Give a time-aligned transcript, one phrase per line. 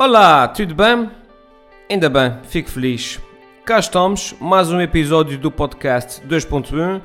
[0.00, 1.10] Olá, tudo bem?
[1.90, 3.18] Ainda bem, fico feliz.
[3.64, 7.02] Cá estamos, mais um episódio do podcast 2.1.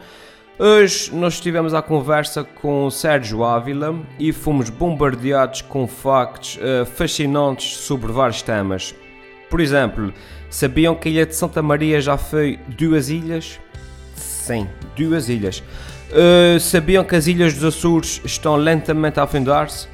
[0.59, 6.85] Hoje nós estivemos à conversa com o Sérgio Ávila e fomos bombardeados com factos uh,
[6.85, 8.93] fascinantes sobre vários temas.
[9.49, 10.13] Por exemplo,
[10.47, 13.59] sabiam que a ilha de Santa Maria já foi duas ilhas?
[14.13, 15.63] Sim, duas ilhas.
[16.11, 19.91] Uh, sabiam que as ilhas dos Açores estão lentamente a afundar-se?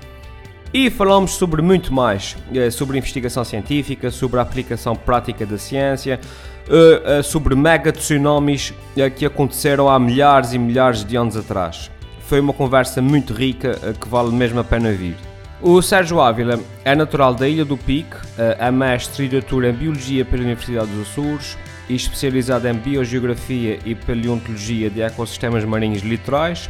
[0.71, 6.19] E falamos sobre muito mais, uh, sobre investigação científica, sobre a aplicação prática da ciência,
[6.68, 8.71] uh, sobre mega tsunamis
[9.15, 11.89] que aconteceram há milhares e milhares de anos atrás.
[12.27, 15.15] Foi uma conversa muito rica que vale mesmo a pena vir.
[15.60, 20.24] O Sérgio Ávila é natural da Ilha do Pique, é mestre e doutor em Biologia
[20.24, 21.57] pela Universidade dos Açores,
[21.89, 26.69] e especializado em Biogeografia e Paleontologia de Ecossistemas Marinhos Litorais.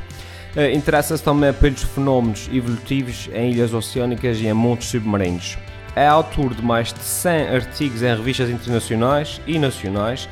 [0.55, 5.57] Uh, Interessa-se também pelos fenómenos evolutivos em ilhas oceânicas e em montes submarinos.
[5.95, 10.27] É autor de mais de 100 artigos em revistas internacionais e nacionais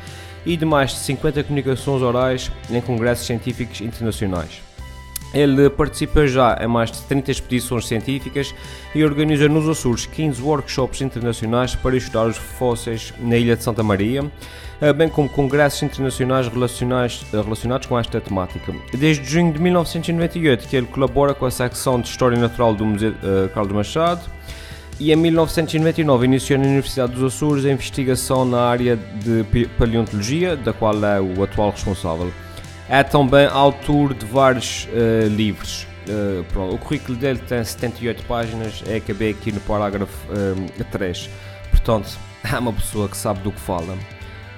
[0.46, 4.62] e de mais de 50 comunicações orais em congressos científicos internacionais.
[5.34, 8.56] Ele participa já em mais de 30 expedições científicas
[8.96, 13.84] e organiza nos Açores 15 workshops internacionais para estudar os fósseis na Ilha de Santa
[13.84, 14.30] Maria, eh,
[14.94, 16.48] bem como congressos internacionais
[17.34, 18.74] eh, relacionados com esta temática.
[18.94, 23.12] Desde junho de 1998 que ele colabora com a secção de História Natural do Museu
[23.12, 24.22] uh, Carlos Machado
[25.00, 30.74] e em 1999 iniciou na Universidade dos Açores a investigação na área de paleontologia, da
[30.74, 32.32] qual é o atual responsável.
[32.90, 35.86] É também autor de vários uh, livros.
[36.08, 41.30] Uh, o currículo dele tem 78 páginas, é acabei aqui no parágrafo uh, 3.
[41.70, 42.18] Portanto,
[42.50, 43.98] é uma pessoa que sabe do que fala.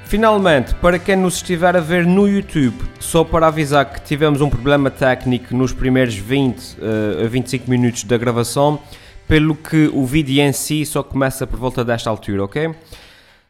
[0.10, 4.50] Finalmente, para quem nos estiver a ver no YouTube, só para avisar que tivemos um
[4.50, 6.78] problema técnico nos primeiros 20
[7.22, 8.80] a uh, 25 minutos da gravação,
[9.28, 12.74] pelo que o vídeo em si só começa por volta desta altura, ok?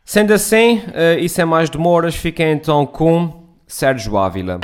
[0.04, 4.60] Sendo assim, uh, e sem mais demoras, fiquem então com Sérgio Ávila.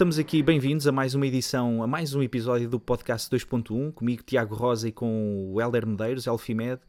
[0.00, 4.22] Estamos aqui, bem-vindos a mais uma edição, a mais um episódio do podcast 2.1, comigo
[4.22, 6.80] Tiago Rosa e com o Helder Medeiros, Elfimed.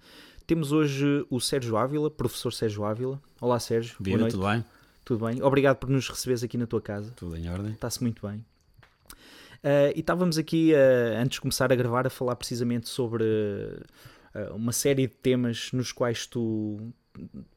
[0.48, 3.22] Temos hoje o Sérgio Ávila, professor Sérgio Ávila.
[3.42, 4.32] Olá Sérgio, Viva, boa noite.
[4.32, 4.66] tudo bem?
[5.04, 7.12] Tudo bem, obrigado por nos receberes aqui na tua casa.
[7.18, 7.74] Tudo em ordem.
[7.74, 8.38] Está-se muito bem.
[8.38, 14.56] Uh, e estávamos aqui, uh, antes de começar a gravar, a falar precisamente sobre uh,
[14.56, 16.80] uma série de temas nos quais tu,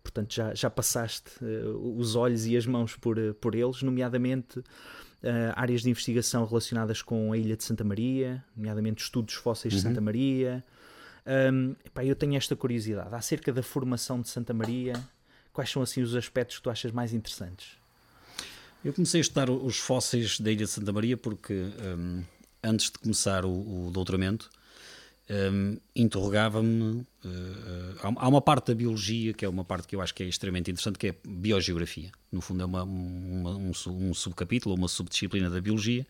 [0.03, 1.31] portanto, já, já passaste
[1.95, 4.61] os olhos e as mãos por, por eles, nomeadamente
[5.55, 9.79] áreas de investigação relacionadas com a Ilha de Santa Maria, nomeadamente estudos fósseis uhum.
[9.79, 10.65] de Santa Maria.
[11.27, 14.95] Um, epá, eu tenho esta curiosidade acerca da formação de Santa Maria.
[15.53, 17.79] Quais são assim os aspectos que tu achas mais interessantes?
[18.85, 22.23] Eu comecei a estudar os fósseis da Ilha de Santa Maria porque um,
[22.63, 24.51] antes de começar o, o doutoramento
[25.31, 27.07] um, interrogava-me.
[27.25, 30.27] Uh, há uma parte da biologia que é uma parte que eu acho que é
[30.27, 32.11] extremamente interessante, que é biogeografia.
[32.31, 36.07] No fundo, é uma, uma, um, um subcapítulo, uma subdisciplina da biologia,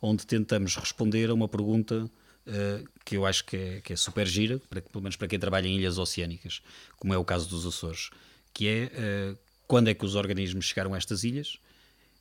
[0.00, 4.26] onde tentamos responder a uma pergunta uh, que eu acho que é, que é super
[4.26, 6.62] gira, para, pelo menos para quem trabalha em ilhas oceânicas,
[6.98, 8.10] como é o caso dos Açores,
[8.54, 11.58] que é uh, quando é que os organismos chegaram a estas ilhas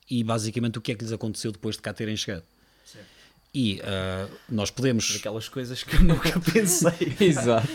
[0.10, 2.46] e basicamente o que é que lhes aconteceu depois de cá terem chegado.
[2.86, 3.21] Certo.
[3.54, 5.18] E uh, nós podemos.
[5.18, 7.16] Aquelas coisas que eu nunca pensei.
[7.20, 7.68] Exato.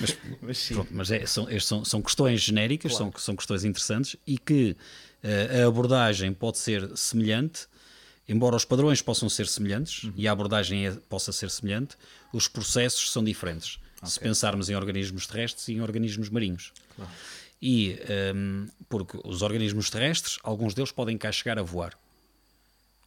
[0.00, 3.12] mas, mas, pronto, mas é, são, são, são questões genéricas, claro.
[3.12, 4.76] são, são questões interessantes e que
[5.22, 7.68] uh, a abordagem pode ser semelhante,
[8.28, 10.12] embora os padrões possam ser semelhantes uhum.
[10.16, 11.96] e a abordagem é, possa ser semelhante,
[12.32, 13.78] os processos são diferentes.
[13.98, 14.10] Okay.
[14.10, 16.72] Se pensarmos em organismos terrestres e em organismos marinhos.
[16.96, 17.10] Claro.
[17.62, 17.98] E
[18.34, 21.96] um, porque os organismos terrestres, alguns deles podem cá chegar a voar,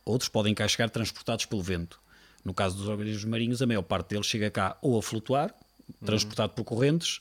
[0.05, 1.99] outros podem cá chegar transportados pelo vento
[2.43, 5.53] no caso dos organismos marinhos, a maior parte deles chega cá ou a flutuar,
[6.05, 7.19] transportado por correntes,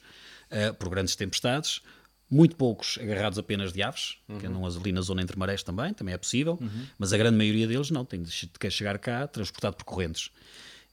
[0.51, 1.81] uh, por grandes tempestades,
[2.31, 4.39] muito poucos agarrados apenas de aves, uhum.
[4.39, 6.87] que andam ali na zona entre marés também, também é possível, uhum.
[6.99, 8.31] mas a grande maioria deles não, tem de
[8.71, 10.31] chegar cá transportado por correntes.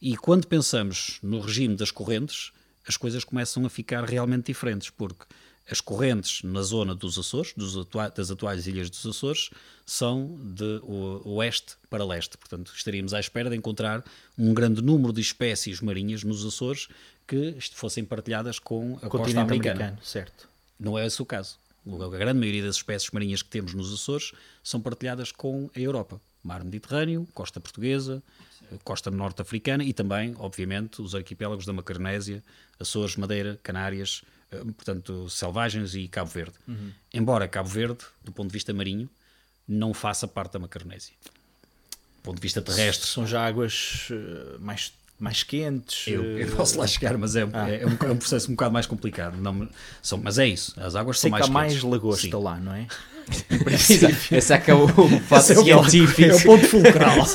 [0.01, 2.51] E quando pensamos no regime das correntes,
[2.85, 5.25] as coisas começam a ficar realmente diferentes, porque
[5.69, 9.49] as correntes na zona dos Açores, dos atua das atuais ilhas dos Açores,
[9.85, 10.81] são de
[11.25, 12.37] oeste para leste.
[12.37, 14.03] Portanto, estaríamos à espera de encontrar
[14.37, 16.87] um grande número de espécies marinhas nos Açores
[17.27, 19.99] que fossem partilhadas com a costa americana.
[20.03, 20.49] Certo.
[20.79, 21.57] Não é esse o caso.
[21.85, 24.31] A grande maioria das espécies marinhas que temos nos Açores
[24.63, 26.19] são partilhadas com a Europa.
[26.43, 28.23] Mar Mediterrâneo, costa portuguesa,
[28.83, 32.43] costa norte-africana e também, obviamente, os arquipélagos da Macaronésia,
[32.79, 36.53] Açores, Madeira, Canárias, portanto, selvagens e Cabo Verde.
[36.67, 36.91] Uhum.
[37.13, 39.09] Embora Cabo Verde, do ponto de vista marinho,
[39.67, 41.13] não faça parte da Macaronésia.
[42.23, 43.07] ponto de vista terrestre.
[43.07, 46.07] São já águas uh, mais, mais quentes.
[46.07, 47.69] Eu, eu, posso lá chegar, mas é, ah.
[47.69, 49.37] é, um, é, um, processo um bocado mais complicado.
[49.37, 49.69] Não,
[50.01, 52.33] são, mas é isso, as águas Sei são mais que há mais lagosta Sim.
[52.43, 52.87] lá, não é?
[54.31, 56.21] Esse é que é o fato é científico.
[56.23, 57.17] É o ponto fulcral.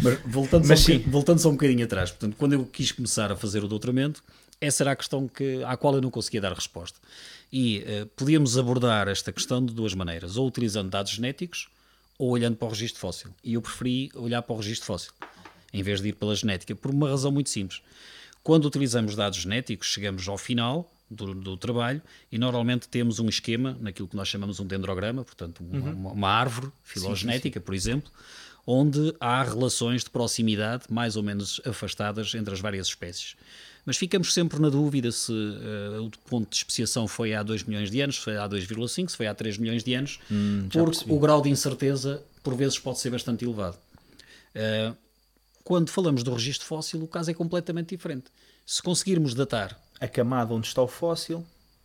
[0.00, 3.32] mas voltando, mas só um voltando só um bocadinho atrás, portanto, quando eu quis começar
[3.32, 4.22] a fazer o doutoramento,
[4.62, 6.98] essa era a questão que, à qual eu não conseguia dar resposta.
[7.52, 11.68] E uh, podíamos abordar esta questão de duas maneiras, ou utilizando dados genéticos,
[12.16, 13.30] ou olhando para o registro fóssil.
[13.42, 15.12] E eu preferi olhar para o registro fóssil,
[15.72, 17.82] em vez de ir pela genética, por uma razão muito simples.
[18.42, 22.00] Quando utilizamos dados genéticos, chegamos ao final do, do, trabalho
[22.30, 26.12] e normalmente temos um esquema, naquilo que nós chamamos um dendrograma, portanto, uma, uhum.
[26.12, 27.64] uma árvore filogenética, sim, sim.
[27.64, 28.10] por exemplo,
[28.64, 33.36] onde há relações de proximidade mais ou menos afastadas entre as várias espécies.
[33.84, 37.90] Mas ficamos sempre na dúvida se uh, o ponto de especiação foi há 2 milhões
[37.90, 40.84] de anos, se foi há 2,5, se foi há 3 milhões de anos, hum, porque
[40.84, 41.12] percebi.
[41.12, 43.76] o grau de incerteza por vezes pode ser bastante elevado.
[44.54, 44.96] Uh,
[45.64, 48.26] quando falamos do registro fóssil, o caso é completamente diferente.
[48.66, 51.44] Se conseguirmos datar a camada onde está o fóssil,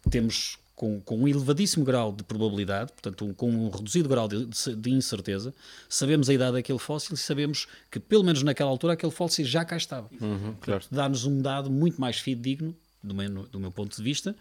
[0.09, 4.45] temos com, com, um elevadíssimo grau de probabilidade, portanto, um, com um reduzido grau de,
[4.45, 5.51] de, incerteza,
[5.89, 9.65] sabemos a idade daquele fóssil e sabemos que, pelo menos naquela altura, aquele fóssil já
[9.65, 10.07] cá estava.
[10.21, 10.85] Uhum, claro.
[10.91, 14.35] Dá-nos um dado muito mais fidedigno, do meu, do meu ponto de vista,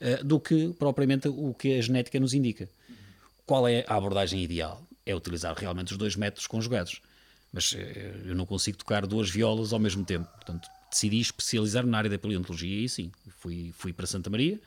[0.00, 2.70] uh, do que propriamente o que a genética nos indica.
[3.44, 4.82] Qual é a abordagem ideal?
[5.04, 7.02] É utilizar realmente os dois métodos conjugados.
[7.52, 7.76] Mas uh,
[8.24, 10.26] eu não consigo tocar duas violas ao mesmo tempo.
[10.36, 14.58] Portanto, decidi especializar na área da paleontologia e sim, fui, fui para Santa Maria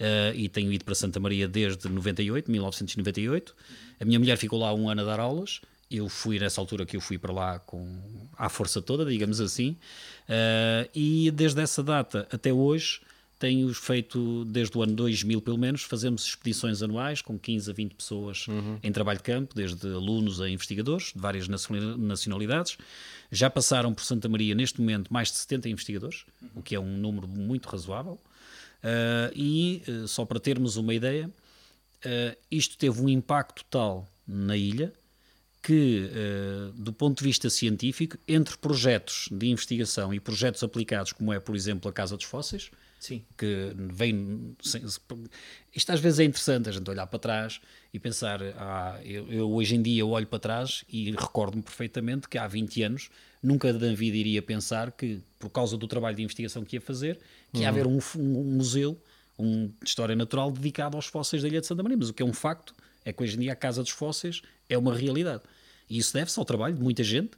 [0.00, 3.54] Uh, e tenho ido para Santa Maria desde 98, 1998.
[4.00, 5.60] A minha mulher ficou lá um ano a dar aulas.
[5.90, 8.00] Eu fui nessa altura que eu fui para lá com
[8.36, 9.76] à força toda, digamos assim.
[10.28, 13.00] Uh, e desde essa data até hoje
[13.38, 17.94] tenho feito, desde o ano 2000 pelo menos, fazemos expedições anuais com 15 a 20
[17.94, 18.78] pessoas uhum.
[18.82, 22.78] em trabalho de campo, desde alunos a investigadores de várias nacionalidades.
[23.30, 26.48] Já passaram por Santa Maria, neste momento, mais de 70 investigadores, uhum.
[26.56, 28.18] o que é um número muito razoável.
[28.84, 34.56] Uh, e, uh, só para termos uma ideia, uh, isto teve um impacto tal na
[34.56, 34.92] ilha
[35.62, 36.10] que,
[36.74, 41.56] do ponto de vista científico, entre projetos de investigação e projetos aplicados, como é, por
[41.56, 42.70] exemplo, a Casa dos Fósseis,
[43.00, 43.24] Sim.
[43.38, 44.54] que vem.
[45.74, 47.62] Isto às vezes é interessante a gente olhar para trás
[47.94, 48.42] e pensar.
[48.58, 52.82] Ah, eu, eu hoje em dia olho para trás e recordo-me perfeitamente que há 20
[52.82, 53.08] anos
[53.42, 57.20] nunca na vida iria pensar que, por causa do trabalho de investigação que ia fazer,
[57.54, 57.68] que ia uhum.
[57.68, 59.00] haver um, um, museu
[59.38, 61.96] um, de história natural dedicado aos fósseis da Ilha de Santa Maria.
[61.96, 62.74] Mas o que é um facto
[63.04, 65.42] é que hoje em dia a Casa dos Fósseis é uma realidade.
[65.88, 67.32] E isso deve-se ao trabalho de muita gente,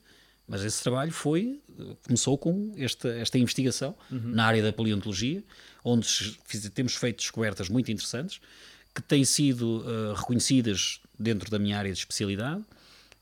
[0.48, 1.60] mas esse trabalho foi
[2.04, 4.30] começou com esta, esta investigação uhum.
[4.30, 5.42] na área da paleontologia,
[5.84, 6.38] onde
[6.72, 8.40] temos feito descobertas muito interessantes,
[8.94, 12.64] que têm sido uh, reconhecidas dentro da minha área de especialidade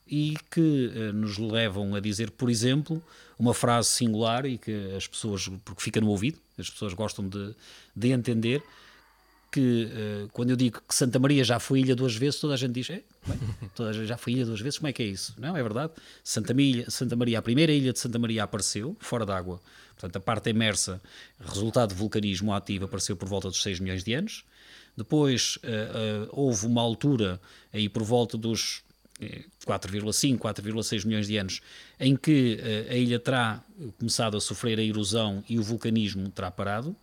[0.06, 0.60] e que
[0.94, 3.02] uh, nos levam a dizer, por exemplo,
[3.38, 7.54] uma frase singular e que as pessoas, porque fica no ouvido, as pessoas gostam de,
[7.94, 8.62] de entender,
[9.54, 12.56] que uh, quando eu digo que Santa Maria já foi ilha duas vezes, toda a
[12.56, 13.38] gente diz, é, bem,
[13.76, 15.32] toda a gente já foi ilha duas vezes, como é que é isso?
[15.38, 15.92] Não, é verdade.
[16.24, 19.60] Santa, Maria, Santa Maria, a primeira ilha de Santa Maria apareceu fora d'água,
[19.90, 21.00] portanto a parte emersa,
[21.38, 24.44] resultado de vulcanismo ativo, apareceu por volta dos 6 milhões de anos.
[24.96, 27.40] Depois uh, uh, houve uma altura
[27.72, 28.83] aí por volta dos
[29.66, 31.60] 4,5, 4,6 milhões de anos,
[31.98, 33.62] em que uh, a ilha terá
[33.98, 36.94] começado a sofrer a erosão e o vulcanismo terá parado,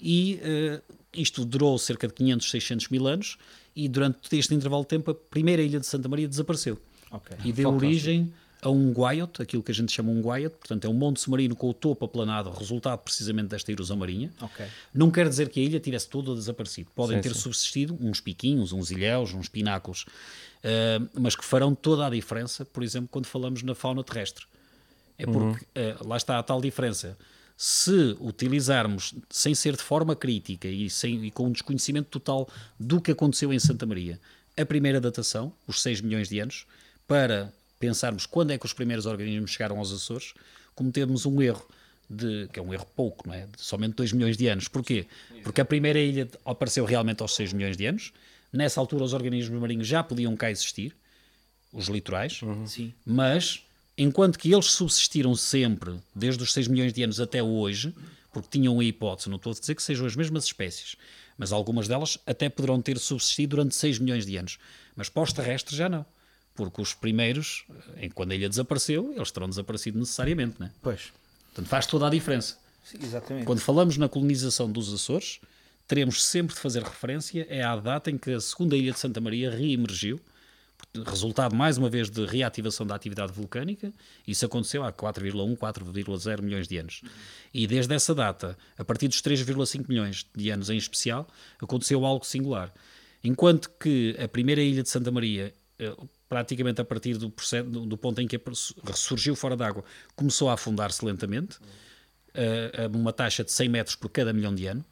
[0.00, 3.36] e uh, isto durou cerca de 500, 600 mil anos,
[3.74, 6.80] e durante este intervalo de tempo a primeira ilha de Santa Maria desapareceu.
[7.10, 7.36] Okay.
[7.44, 8.32] E deu origem
[8.66, 11.54] a um guaiot, aquilo que a gente chama um guaiot, portanto é um monte submarino
[11.54, 14.32] com o topo aplanado, resultado precisamente desta erosão marinha.
[14.40, 14.66] Okay.
[14.92, 16.90] Não quer dizer que a ilha tivesse toda desaparecido.
[16.92, 17.40] Podem sim, ter sim.
[17.40, 22.82] subsistido uns piquinhos, uns ilhéus, uns pináculos, uh, mas que farão toda a diferença, por
[22.82, 24.46] exemplo, quando falamos na fauna terrestre.
[25.16, 25.92] É porque uhum.
[26.00, 27.16] uh, lá está a tal diferença.
[27.56, 33.00] Se utilizarmos sem ser de forma crítica e, sem, e com um desconhecimento total do
[33.00, 34.20] que aconteceu em Santa Maria,
[34.56, 36.66] a primeira datação, os 6 milhões de anos,
[37.06, 37.52] para
[37.86, 40.34] pensarmos quando é que os primeiros organismos chegaram aos Açores,
[40.74, 41.64] cometemos um erro
[42.10, 43.46] de, que é um erro pouco, não é?
[43.46, 44.66] De somente 2 milhões de anos.
[44.66, 45.06] Porquê?
[45.44, 48.12] Porque a primeira ilha apareceu realmente aos 6 milhões de anos.
[48.52, 50.96] Nessa altura os organismos marinhos já podiam cá existir,
[51.72, 52.64] os litorais, uhum.
[53.04, 53.62] mas
[53.98, 57.94] enquanto que eles subsistiram sempre, desde os 6 milhões de anos até hoje,
[58.32, 60.96] porque tinham a hipótese, não estou a dizer que sejam as mesmas espécies,
[61.36, 64.58] mas algumas delas até poderão ter subsistido durante 6 milhões de anos,
[64.94, 66.06] mas pós-terrestres já não
[66.56, 67.64] porque os primeiros,
[67.98, 70.72] em quando a ilha desapareceu, eles terão desaparecido necessariamente, né?
[70.82, 71.12] Pois.
[71.46, 72.58] Portanto, faz toda a diferença.
[72.82, 73.46] Sim, exatamente.
[73.46, 75.40] Quando falamos na colonização dos Açores,
[75.86, 79.20] teremos sempre de fazer referência é à data em que a segunda ilha de Santa
[79.20, 80.20] Maria reemergiu,
[81.06, 83.92] resultado, mais uma vez, de reativação da atividade vulcânica.
[84.26, 87.02] Isso aconteceu há 4,1, 4,0 milhões de anos.
[87.52, 91.26] E desde essa data, a partir dos 3,5 milhões de anos em especial,
[91.60, 92.72] aconteceu algo singular.
[93.22, 95.52] Enquanto que a primeira ilha de Santa Maria, eh,
[96.28, 97.32] praticamente a partir do,
[97.86, 98.40] do ponto em que
[98.84, 101.58] ressurgiu fora d'água, começou a afundar-se lentamente,
[102.34, 104.84] a, a uma taxa de 100 metros por cada milhão de anos.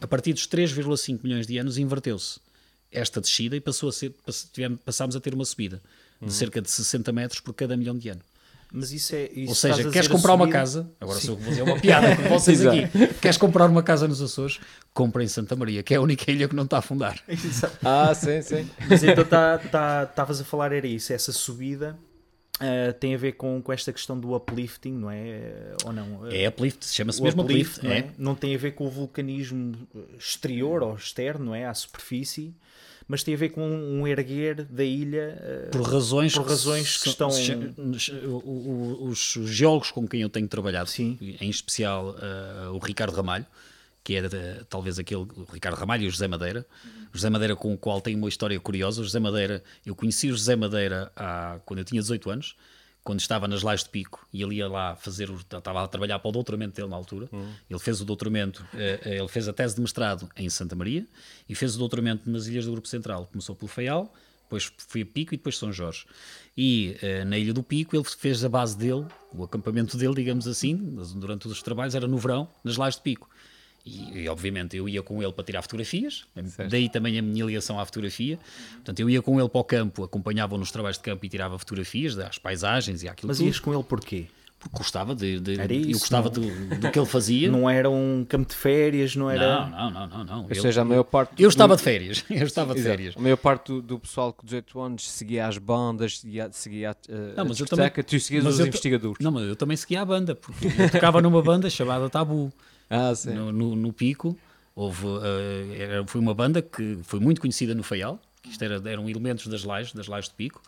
[0.00, 2.40] A partir dos 3,5 milhões de anos, inverteu-se
[2.90, 4.14] esta descida e passou a ser,
[4.84, 5.80] passámos a ter uma subida
[6.20, 8.24] de cerca de 60 metros por cada milhão de anos.
[8.72, 9.28] Mas isso é.
[9.32, 11.26] Isso Ou seja, queres comprar uma casa, agora Sim.
[11.26, 12.88] sou vou fazer uma piada com vocês aqui.
[13.20, 14.60] Queres comprar uma casa nos Açores?
[14.94, 17.20] Compra em Santa Maria, que é a única ilha que não está a afundar.
[17.84, 18.68] ah, sim, sim.
[18.88, 21.98] Mas então estavas tá, tá, a falar, era isso, essa subida.
[22.60, 25.74] Uh, tem a ver com, com esta questão do uplifting, não é?
[25.82, 26.30] Ou não?
[26.30, 28.12] É uplift, chama-se mesmo uplift, uplift, não é?
[28.18, 29.74] Não tem a ver com o vulcanismo
[30.18, 31.64] exterior ou externo, não é?
[31.64, 32.54] À superfície,
[33.10, 37.02] mas tem a ver com um erguer da ilha uh, por razões, por razões que,
[37.02, 37.28] que estão.
[37.28, 41.18] Os, os, geólogos com quem eu tenho trabalhado, Sim.
[41.20, 43.44] em especial uh, o Ricardo Ramalho,
[44.04, 46.64] que era uh, talvez aquele, o Ricardo Ramalho e o José Madeira.
[47.12, 49.00] O José Madeira, com o qual tenho uma história curiosa.
[49.00, 52.54] O José Madeira, eu conheci o José Madeira há, quando eu tinha 18 anos
[53.02, 56.28] quando estava nas Lais de Pico e ele ia lá fazer, estava a trabalhar para
[56.28, 57.28] o doutoramento dele na altura.
[57.32, 57.52] Uhum.
[57.68, 61.06] Ele fez o doutoramento, eh, ele fez a tese de mestrado em Santa Maria
[61.48, 63.26] e fez o doutoramento nas Ilhas do Grupo Central.
[63.30, 66.04] Começou pelo Faial, depois foi a Pico e depois São Jorge.
[66.56, 70.48] E uh, na Ilha do Pico ele fez a base dele, o acampamento dele, digamos
[70.48, 70.74] assim,
[71.14, 73.29] durante os trabalhos, era no verão, nas Lais de Pico.
[73.84, 76.70] E, e, obviamente eu ia com ele para tirar fotografias, certo.
[76.70, 78.38] daí também a minha ligação à fotografia.
[78.74, 81.58] Portanto, eu ia com ele para o campo, acompanhava-o nos trabalhos de campo e tirava
[81.58, 83.46] fotografias das paisagens e aquilo Mas tudo.
[83.46, 84.26] ias com ele porquê?
[84.60, 87.48] Porque gostava de, de era isso, eu gostava do, do, que ele fazia.
[87.50, 89.66] Não era um campo de férias, não era.
[89.66, 90.42] Não, não, não, não.
[90.42, 91.32] Ou seja, a maior parte.
[91.38, 92.22] Eu, eu estava de férias.
[92.28, 93.16] Eu estava de férias.
[93.16, 96.94] A maior parte do, do, pessoal com 18 anos seguia as bandas, seguia, seguia a,
[97.38, 99.16] não, mas a discoteca, tu seguias os investigadores.
[99.24, 102.52] Não, mas eu também seguia a banda, porque eu tocava numa banda chamada Tabu.
[102.90, 103.12] Ah.
[103.26, 104.36] No, no, no Pico.
[104.74, 105.20] Houve, uh,
[105.76, 108.18] era, foi uma banda que foi muito conhecida no Faial,
[108.48, 110.62] isto era, eram elementos das lajes, das lajes de pico,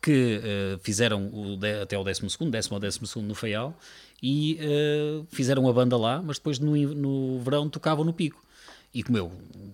[0.00, 3.76] que uh, fizeram o de, até o 12 º décimo ou 12 º no Faial,
[4.22, 8.41] e uh, fizeram a banda lá, mas depois no, no verão tocavam no pico.
[8.94, 9.32] E como eu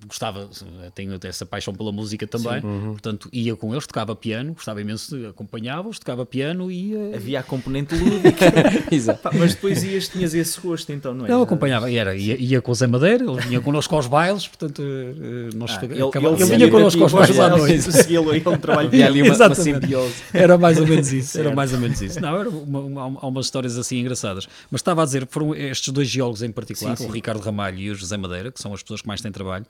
[0.08, 0.48] gostava,
[0.94, 2.92] tenho essa paixão pela música também, uhum.
[2.92, 6.94] portanto ia com eles, tocava piano, gostava imenso, acompanhava-os, tocava piano e.
[6.94, 7.14] Uh...
[7.14, 8.46] Havia a componente lúdica.
[8.90, 9.30] Exato.
[9.34, 11.28] Mas depois ias, tinhas esse gosto, então, não é?
[11.28, 14.80] Não, acompanhava, era, ia, ia com o Zé Madeira, ele vinha connosco aos bailes, portanto,
[14.80, 17.88] uh, nós ah, ele, ele, ele vinha connosco aos bailes à noite.
[17.88, 17.92] Um
[18.88, 20.14] de ali uma, uma simbiose.
[20.32, 22.20] Era mais ou menos isso, era mais ou menos isso.
[22.20, 24.48] Não, era uma, uma, há umas histórias assim engraçadas.
[24.70, 27.10] Mas estava a dizer, foram estes dois geólogos em particular, sim, sim.
[27.10, 29.66] o Ricardo Ramalho e o José Madeira, que são as pessoas que mais têm trabalho,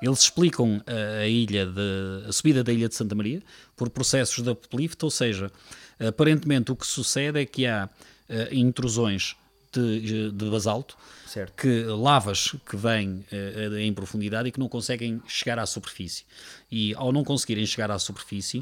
[0.00, 3.42] eles explicam a, a ilha de, a subida da ilha de Santa Maria
[3.76, 5.50] por processos de uplift, ou seja,
[5.98, 7.88] aparentemente o que sucede é que há
[8.28, 9.36] uh, intrusões
[9.72, 11.52] de, de basalto, certo.
[11.60, 16.24] que lavas que vêm uh, em profundidade e que não conseguem chegar à superfície.
[16.70, 18.58] E ao não conseguirem chegar à superfície,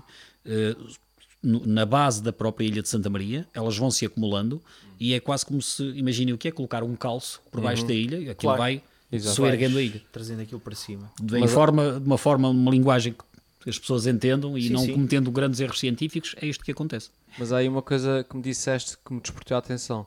[0.47, 0.95] uh,
[1.43, 4.63] na base da própria ilha de Santa Maria, elas vão se acumulando
[4.99, 7.89] e é quase como se, imaginem o que é, colocar um calço por baixo uhum.
[7.89, 8.59] da ilha, aquilo claro.
[8.59, 9.37] vai Exato.
[9.37, 10.03] soerguendo a ilha.
[10.13, 11.11] Trazendo aquilo para cima.
[11.21, 14.81] De, Mas, forma, de uma forma, uma linguagem que as pessoas entendam e sim, não
[14.81, 14.93] sim.
[14.93, 17.11] cometendo grandes erros científicos, é isto que acontece.
[17.39, 20.07] Mas há aí uma coisa que me disseste que me despertou a atenção.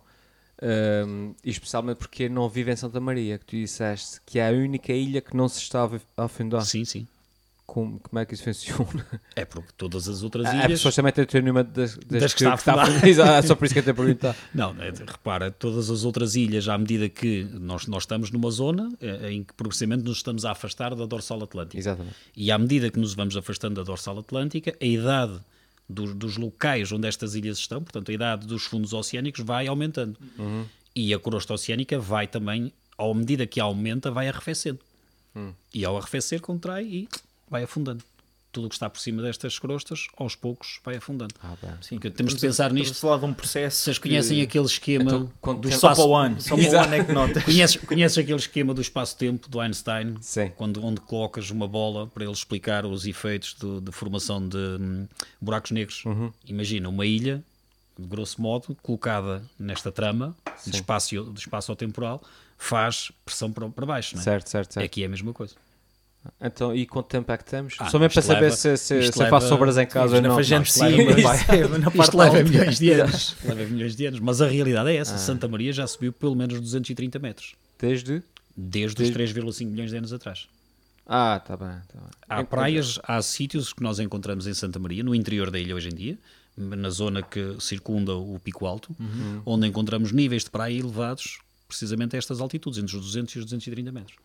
[0.60, 4.92] Um, especialmente porque não vive em Santa Maria, que tu disseste que é a única
[4.92, 5.88] ilha que não se está
[6.18, 6.66] a afundar.
[6.66, 7.08] Sim, sim.
[7.68, 9.06] Como, como é que isso funciona?
[9.36, 10.64] É porque todas as outras ilhas.
[10.64, 13.66] As pessoas também têm nenhuma das, das, das que, que, está a está Só por
[13.66, 14.38] isso que eu te perguntar.
[14.56, 18.90] Não, é, repara, todas as outras ilhas, à medida que nós, nós estamos numa zona
[19.02, 21.78] é, em que progressivamente nos estamos a afastar da dorsal atlântica.
[21.78, 22.16] Exatamente.
[22.34, 25.38] E à medida que nos vamos afastando da dorsal atlântica, a idade
[25.90, 30.18] dos, dos locais onde estas ilhas estão, portanto, a idade dos fundos oceânicos vai aumentando.
[30.40, 30.66] Uhum.
[30.96, 34.80] E a crosta oceânica vai também, à medida que aumenta, vai arrefecendo.
[35.36, 35.54] Hum.
[35.72, 37.10] E ao arrefecer, contrai e
[37.50, 38.04] vai afundando.
[38.50, 41.36] Tudo o que está por cima destas crostas, aos poucos, vai afundando.
[41.44, 42.94] Ah, Sim, temos de pensar nisto.
[42.94, 43.84] Estamos a falar de um processo.
[43.84, 44.44] Vocês conhecem que...
[44.44, 45.96] aquele esquema então, do espaço...
[45.96, 47.44] Só para o ano, só para o ano é que notas.
[47.44, 50.16] Conheces, conheces aquele esquema do espaço-tempo do Einstein?
[50.22, 50.52] Sim.
[50.56, 55.08] Quando, onde colocas uma bola para ele explicar os efeitos de, de formação de hum,
[55.40, 56.04] buracos negros.
[56.06, 56.32] Uhum.
[56.48, 57.44] Imagina uma ilha,
[58.00, 60.36] de grosso modo, colocada nesta trama
[60.66, 62.24] de espaço, de espaço temporal,
[62.58, 64.16] faz pressão para, para baixo.
[64.16, 64.24] Não é?
[64.24, 64.86] Certo, certo, certo.
[64.86, 65.54] Aqui é a mesma coisa.
[66.42, 67.76] Então, e quanto tempo é que temos?
[67.80, 70.22] Ah, Só mesmo para saber leva, se, se, se leva, faço sobras em casa ou
[70.22, 70.30] não.
[70.36, 70.86] não isto sim,
[72.00, 73.36] isto leva milhões de anos.
[73.44, 74.20] leva milhões de anos.
[74.20, 75.16] Mas a realidade é essa.
[75.16, 75.18] Ah.
[75.18, 77.56] Santa Maria já subiu pelo menos 230 metros.
[77.80, 78.22] Desde?
[78.56, 79.24] Desde, Desde...
[79.24, 80.48] os 3,5 milhões de anos atrás.
[81.06, 81.70] Ah, tá bem.
[81.88, 82.10] Tá bem.
[82.28, 85.90] Há praias, há sítios que nós encontramos em Santa Maria, no interior da ilha hoje
[85.90, 86.18] em dia,
[86.58, 89.42] na zona que circunda o Pico Alto, Uhum.
[89.46, 93.46] onde encontramos níveis de praia elevados precisamente a estas altitudes, entre os 200 e os
[93.46, 94.18] 230 metros.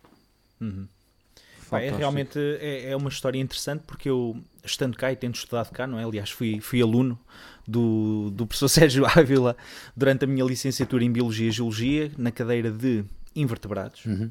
[1.73, 5.71] Pá, é realmente é, é uma história interessante porque eu, estando cá e tendo estudado
[5.71, 6.05] cá, não é?
[6.05, 7.19] Aliás, fui, fui aluno
[7.67, 9.57] do, do professor Sérgio Ávila
[9.97, 14.31] durante a minha licenciatura em Biologia e Geologia, na cadeira de invertebrados, Uhum.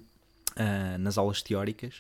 [0.56, 1.96] ah, nas aulas teóricas.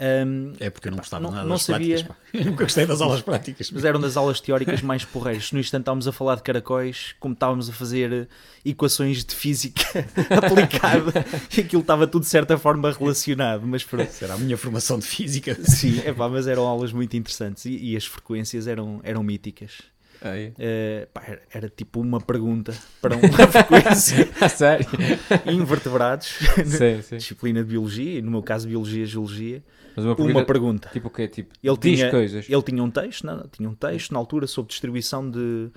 [0.00, 2.16] Ahm, É porque eu não gostava não- nada não das sabia- práticas.
[2.16, 2.22] pá.
[2.38, 3.70] Eu nunca gostei das aulas práticas.
[3.70, 5.50] mas eram das aulas teóricas mais porreiras.
[5.50, 8.28] No instante estávamos a falar de caracóis, como estávamos a fazer
[8.64, 9.82] equações de física
[10.30, 11.24] aplicada,
[11.56, 14.08] e aquilo estava tudo de certa forma relacionado, mas pronto.
[14.20, 15.56] Era a minha formação de física.
[15.64, 19.78] Sim, epá, mas eram aulas muito interessantes e, e as frequências eram, eram míticas.
[20.20, 24.86] Eh, pá, era, era tipo uma pergunta para uma frequência sério?
[25.46, 26.26] invertebrados,
[26.66, 27.16] sim, sim.
[27.18, 29.62] disciplina de biologia, no meu caso biologia e geologia,
[29.98, 30.88] Mas uma uma pergunta, pergunta.
[30.92, 31.28] tipo o quê?
[31.28, 32.46] Tipo, Ele diz tinha, coisas.
[32.48, 35.68] ele tinha um texto, não, tinha um texto na altura sobre distribuição de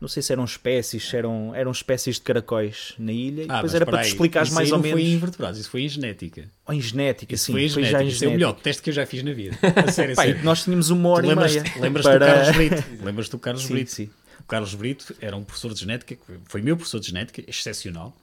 [0.00, 3.56] não sei se eram espécies, se eram, eram espécies de caracóis na ilha, e Ah,
[3.56, 4.98] depois mas era para espera te aí, explicares isso mais aí ou menos.
[5.00, 6.48] foi em invertebrados, isso foi em genética.
[6.66, 7.98] Ou em genética, Isso sim, foi em foi genética.
[7.98, 8.46] já em Isso é o genética.
[8.48, 9.58] melhor teste que eu já fiz na vida.
[9.76, 10.42] A sério, e sério.
[10.42, 11.64] nós tínhamos uma hora Tu e lembras, meia.
[11.80, 12.18] lembras para...
[12.18, 12.84] do Carlos Brito?
[13.04, 13.90] Lembras do Carlos Sim, Brito?
[13.90, 14.10] sim.
[14.40, 18.16] O Carlos Brito era um professor de genética, foi meu professor de genética, excepcional.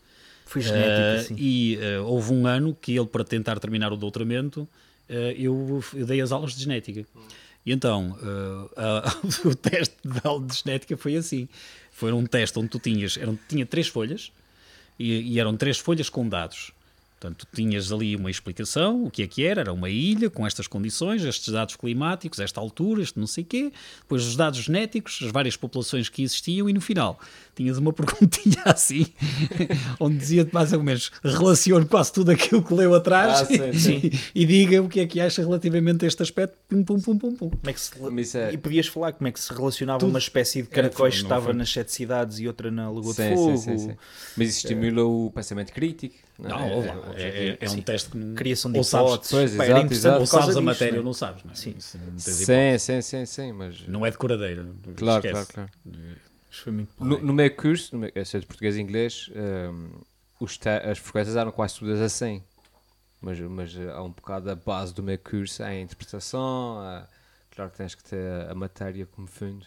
[0.47, 1.35] Foi genética, Eh, sim.
[1.37, 4.67] e eh, houve um ano que ele, para tentar terminar o doutoramento,
[5.37, 7.05] eu, eu dei as aulas de genética.
[7.65, 9.15] E então, eh, a-
[9.47, 11.47] o teste de aula de genética foi assim.
[11.91, 14.31] Foi um teste onde tu tinhas, eram, tinha três folhas,
[14.99, 16.71] e, e eram três folhas com dados.
[17.19, 20.45] Portanto, tu tinhas ali uma explicação, o que é que era, era uma ilha com
[20.45, 23.71] estas condições, estes dados climáticos, esta altura, este não sei quê,
[24.01, 27.19] depois os dados genéticos, as várias populações que existiam e no final
[27.55, 29.07] tinhas uma perguntinha assim,
[29.99, 34.11] onde dizia-te mais ou menos, relacione quase tudo aquilo que leu atrás Ah, sim, sim.
[34.35, 37.17] e, e diga o que é que acha relativamente a este aspecto, pum, pum, pum,
[37.17, 37.49] pum, pum.
[37.49, 38.37] Como é que se...
[38.37, 40.09] É- E podias falar como é que se relacionava Tudo.
[40.09, 43.35] uma espécie de caracóis que estava nas sete cidades e outra na Lagoa de Sim,
[43.35, 43.57] Fogo.
[43.57, 43.95] sim, sim, sim.
[44.37, 46.15] Mas isso estimula o pensamento crítico.
[46.39, 46.87] Não, é?
[46.87, 49.31] É lá, é, é- é um teste que não- Criação de ou sabes- hipóteses.
[49.31, 50.19] Pois, Pá, exato, era interessante exato.
[50.19, 51.05] Ou sabes a matéria não ou é?
[51.05, 51.55] não sabes, não é?
[51.55, 51.75] Sim.
[51.77, 52.19] Isso não.
[52.19, 53.87] Sim, sim, sim, sim, mas...
[53.87, 54.63] Não é decoradeira.
[54.95, 55.53] Claro, claro, esquece.
[55.53, 55.69] claro.
[56.51, 59.29] Isto foi muito No, no meu curso, no meu, eu sei de português e inglês,
[59.35, 59.89] hum,
[60.39, 62.43] os te- as frequências eram quase todas a 100.
[63.19, 67.07] Mas, mas eh, há um bocado a base do meu curso é a interpretação, há-
[67.55, 69.65] claro que tens que ter a matéria como fundo,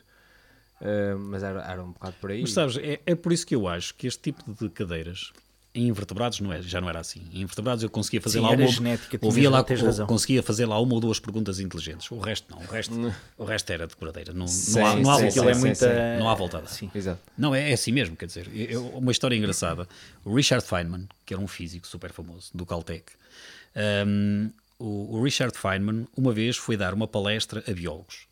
[0.80, 2.42] hum, mas era, era um bocado por aí.
[2.42, 5.32] Mas sabes, é, é por isso que eu acho que este tipo de cadeiras
[5.74, 7.22] em invertebrados não é, já não era assim.
[7.32, 10.06] Em invertebrados eu conseguia fazer Sim, lá uma, genética, ouvia lá, razão.
[10.06, 12.10] conseguia fazer lá uma ou duas perguntas inteligentes.
[12.10, 14.32] O resto não, o resto, o resto era decoradeira.
[14.32, 16.18] Não, Sim, não há, não há sim, volta sim, a Aquilo é muita...
[16.18, 16.66] Não há volta a dar.
[16.68, 16.90] Sim.
[16.94, 17.20] Exato.
[17.38, 19.88] Não, é, é assim mesmo, quer dizer, eu- uma história engraçada.
[20.24, 23.04] O Richard Feynman, que era um físico super famoso do Caltech,
[24.06, 28.26] hum, o, o Richard Feynman uma vez foi dar uma palestra a biólogos.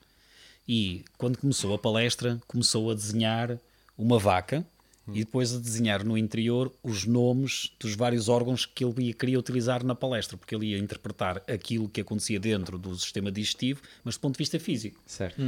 [0.67, 3.59] E quando começou a palestra, começou a desenhar
[3.97, 4.67] uma vaca
[5.13, 9.39] e depois a desenhar no interior os nomes dos vários órgãos que ele ia- queria
[9.39, 14.17] utilizar na palestra, porque ele ia interpretar aquilo que acontecia dentro do sistema digestivo, mas
[14.17, 15.01] do ponto de vista físico.
[15.07, 15.41] Certo.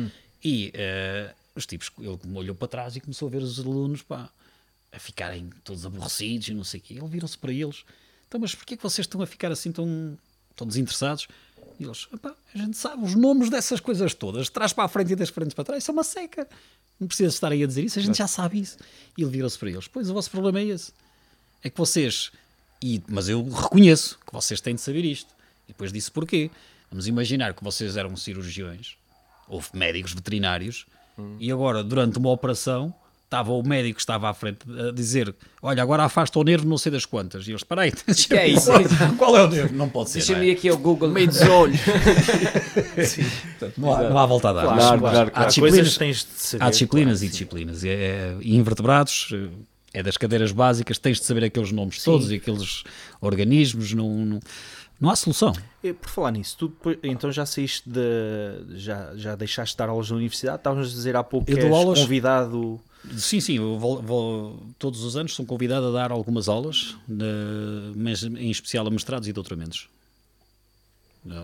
[0.43, 4.31] E eh, os tipos, ele olhou para trás e começou a ver os alunos pá,
[4.93, 6.95] a ficarem todos aborrecidos e não sei o quê.
[6.95, 7.85] Ele virou-se para eles:
[8.27, 10.19] então, mas porquê que vocês estão a ficar assim tão,
[10.57, 11.29] tão desinteressados?
[11.79, 14.89] E eles: "Epá, a gente sabe os nomes dessas coisas todas, de trás para a
[14.89, 16.49] frente e das frentes para trás, isso é uma seca.
[16.99, 18.77] Não precisa estar aí a dizer isso, a gente já sabe isso.
[19.17, 20.93] E ele virou-se para eles: pois o vosso problema é esse.
[21.63, 22.31] É que vocês,
[22.83, 25.35] e, mas eu reconheço que vocês têm de saber isto.
[25.67, 26.51] E depois disse porquê.
[26.91, 28.97] Vamos imaginar que vocês eram cirurgiões
[29.47, 30.87] ou médicos veterinários
[31.39, 32.95] e agora, durante uma operação,
[33.31, 36.77] estava o médico que estava à frente a dizer: Olha, agora afasta o nervo, não
[36.77, 37.47] sei das quantas.
[37.47, 38.71] E eles: Espera aí, que é isso?
[39.17, 39.75] qual é o nervo?
[39.75, 40.19] Não pode ser.
[40.19, 40.49] Deixa-me é?
[40.51, 41.09] ir aqui ao Google.
[41.11, 41.79] Meio dos olhos.
[43.79, 44.63] não, há, não há volta a dar.
[44.63, 45.31] Claro, claro, claro.
[45.31, 46.65] claro, Há disciplinas tens de saber.
[46.65, 47.85] Há disciplinas claro, e disciplinas.
[47.85, 49.29] E, é- e invertebrados
[49.95, 52.83] é das cadeiras básicas, tens de saber aqueles nomes todos e aqueles
[53.21, 53.93] organismos.
[53.93, 54.41] Não, não,
[55.01, 55.53] não há solução.
[55.85, 58.77] Eh, Por falar nisso, tu então já saíste de.
[58.77, 60.59] Já, já deixaste de dar aulas na universidade?
[60.59, 62.81] Estávamos a dizer há pouco Eu que és aulas- convidado.
[63.17, 67.25] Sim, sim, vou, vou- todos os anos sou convidado a dar algumas aulas, na-
[67.97, 69.89] mas em especial a mestrados e doutoramentos.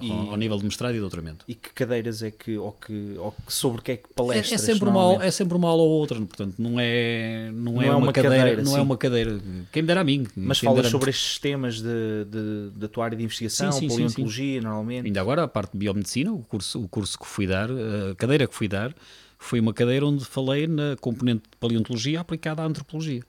[0.00, 1.44] E- Ao, ao nível de mestrado e doutoramento.
[1.46, 2.56] E que cadeiras é que.
[2.56, 4.52] Ou que, ou que sobre o que é que É, palestras?
[4.62, 7.90] é sempre uma, é sempre uma aula ou outra, portanto, não é, não é, é
[7.90, 8.78] uma, uma cadeira, cadeira, não sim.
[8.78, 9.38] é uma cadeira.
[9.70, 10.26] Quem me dera a mim.
[10.34, 14.62] Mas falas sobre estes temas de, de- da tua área de investigação, sim, sim, paleontologia,
[14.62, 15.06] normalmente.
[15.06, 18.46] Ainda agora, a parte de biomedicina, o curso, o curso que fui dar, a cadeira
[18.46, 18.94] que fui dar,
[19.38, 23.22] foi uma cadeira onde falei na componente de paleontologia aplicada à antropologia.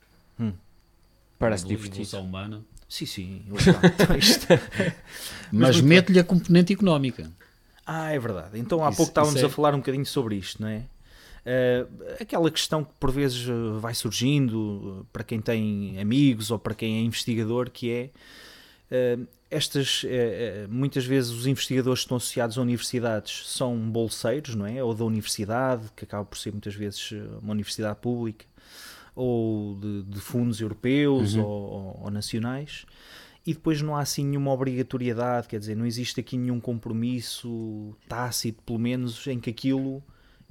[1.39, 2.19] Parece a divertido.
[2.19, 2.63] humana.
[2.89, 3.45] Sim, sim.
[5.51, 7.29] mas mete-lhe a componente económica.
[7.85, 8.59] Ah, é verdade.
[8.59, 9.45] Então há isso, pouco estávamos é...
[9.45, 10.83] a falar um bocadinho sobre isto, não é?
[11.45, 11.87] Uh,
[12.19, 16.75] aquela questão que por vezes eh, vai surgindo uh, para quem tem amigos ou para
[16.75, 18.09] quem é investigador, que é
[19.49, 20.05] estas
[20.69, 24.83] muitas vezes os investigadores que estão associados a universidades são bolseiros, não é?
[24.83, 28.45] Ou da universidade, que acaba por ser muitas vezes uma universidade pública,
[29.15, 31.43] ou de, de fundos europeus uhum.
[31.43, 32.85] ou, ou, nacionais
[33.47, 38.61] e depois não há assim nenhuma obrigatoriedade, quer dizer, não existe aqui nenhum compromisso tácito,
[38.61, 40.03] pelo menos, em que aquilo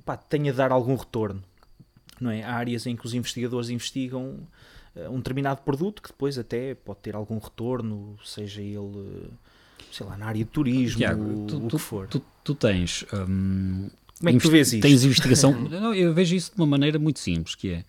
[0.03, 1.45] pá, tenha de dar algum retorno.
[2.19, 2.43] Não é?
[2.43, 4.49] Há áreas em que os investigadores investigam
[5.11, 9.29] um determinado produto que depois até pode ter algum retorno, seja ele,
[9.93, 12.09] sei lá, na área de turismo, Tiago, tu, o tu, que for.
[12.09, 13.05] Tu, tu tens.
[13.13, 14.83] Um, Como é que tu vês isso?
[14.83, 15.53] Tens investigação.
[15.69, 17.85] não, eu vejo isso de uma maneira muito simples, que é.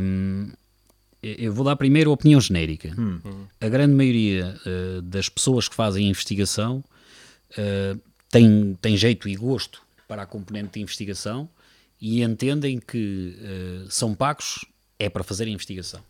[0.00, 0.50] Um,
[1.22, 2.94] eu vou dar primeiro a opinião genérica.
[2.98, 3.18] Hum.
[3.58, 6.84] A grande maioria uh, das pessoas que fazem investigação
[7.52, 11.48] uh, tem, tem jeito e gosto para a componente de investigação
[11.98, 14.66] e entendem que uh, são pagos
[14.98, 16.00] é para fazer a investigação.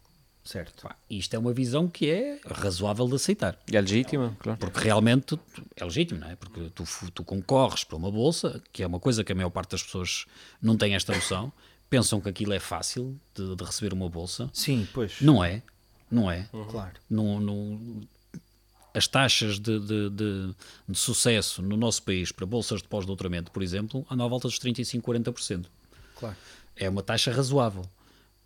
[0.45, 0.87] Certo.
[1.09, 3.59] isto é uma visão que é razoável de aceitar.
[3.73, 4.59] É legítima, claro.
[4.59, 5.39] Porque realmente
[5.75, 6.37] é legítimo, não é?
[6.37, 9.71] Porque tu, tu concorres para uma bolsa, que é uma coisa que a maior parte
[9.71, 10.27] das pessoas
[10.61, 11.51] não tem esta noção,
[11.89, 14.51] pensam que aquilo é fácil de, de receber uma bolsa.
[14.53, 15.21] Sim, pois.
[15.23, 15.63] Não é.
[16.11, 16.47] Não é.
[16.53, 16.65] Uhum.
[16.67, 16.93] Claro.
[17.09, 18.07] Não, não,
[18.95, 20.55] as taxas de, de, de,
[20.89, 24.59] de, sucesso no nosso país para bolsas de pós-doutoramento, por exemplo, andam à volta dos
[24.59, 25.67] 35, 40%.
[26.17, 26.37] Claro.
[26.77, 27.85] É uma taxa razoável.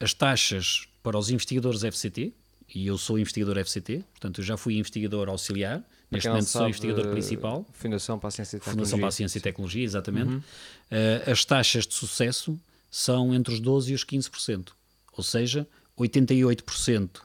[0.00, 2.32] As taxas para os investigadores FCT,
[2.74, 7.08] e eu sou investigador FCT, portanto eu já fui investigador auxiliar, neste momento sou investigador
[7.08, 7.66] principal.
[7.72, 8.76] Fundação para a Ciência e Tecnologia.
[8.76, 10.30] Fundação para a Ciência e Tecnologia, exatamente.
[10.30, 10.38] Uhum.
[10.38, 12.58] Uh, as taxas de sucesso
[12.90, 14.68] são entre os 12% e os 15%.
[15.16, 15.66] Ou seja,
[15.98, 17.20] 88%,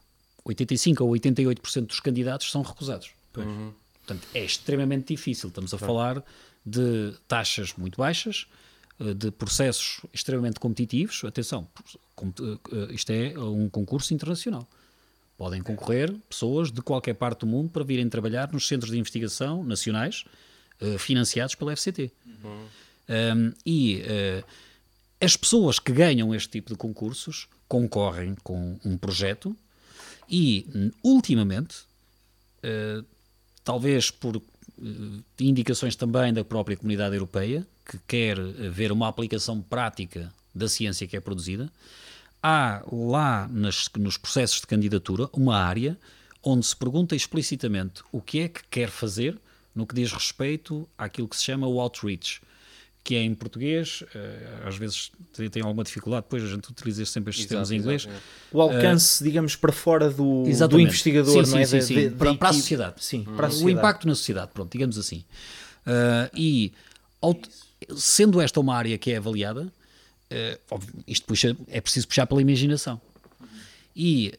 [0.45, 3.11] 85% ou 88% dos candidatos são recusados.
[3.37, 3.73] Uhum.
[4.05, 5.49] Portanto, é extremamente difícil.
[5.49, 5.93] Estamos a claro.
[5.93, 6.23] falar
[6.65, 8.62] de taxas muito baixas, eh,
[9.13, 11.23] de processos extremamente competitivos.
[11.23, 11.67] Atenção,
[12.21, 14.67] eh, isto é um concurso internacional.
[15.37, 19.63] Podem concorrer pessoas de qualquer parte do mundo para virem trabalhar nos centros de investigação
[19.63, 20.23] nacionais
[20.79, 22.11] eh, financiados pela FCT.
[22.25, 22.65] Uhum.
[23.09, 24.45] Um, e uh,
[25.19, 29.55] as pessoas que ganham este tipo de concursos concorrem com um projeto
[30.29, 31.79] e, ultimamente,
[32.63, 33.05] uh,
[33.63, 34.41] talvez por
[35.39, 38.37] indicações também da própria comunidade europeia, que quer
[38.71, 41.71] ver uma aplicação prática da ciência que é produzida,
[42.41, 45.97] há lá nas, nos processos de candidatura uma área
[46.43, 49.37] onde se pergunta explicitamente o que é que quer fazer
[49.73, 52.41] no que diz respeito àquilo que se chama o outreach
[53.03, 55.11] que é em português, uh, às vezes
[55.51, 58.07] tem, alguma dificuldade, depois a gente utiliza sempre estes exato, termos em inglês.
[58.51, 61.65] O alcance, uh, digamos, para fora do, do investigador, sim, não é?
[61.65, 63.03] Sim, sim, de, para, para, a sociedade.
[63.03, 63.75] Sim, para a sociedade.
[63.75, 65.25] O impacto na sociedade, pronto, digamos assim.
[65.85, 66.71] Uh, e
[67.19, 67.37] ao,
[67.93, 69.71] sendo esta uma área que é avaliada,
[70.71, 72.99] óbvio, isto puxa, é preciso puxar pela imaginação.
[73.95, 74.31] E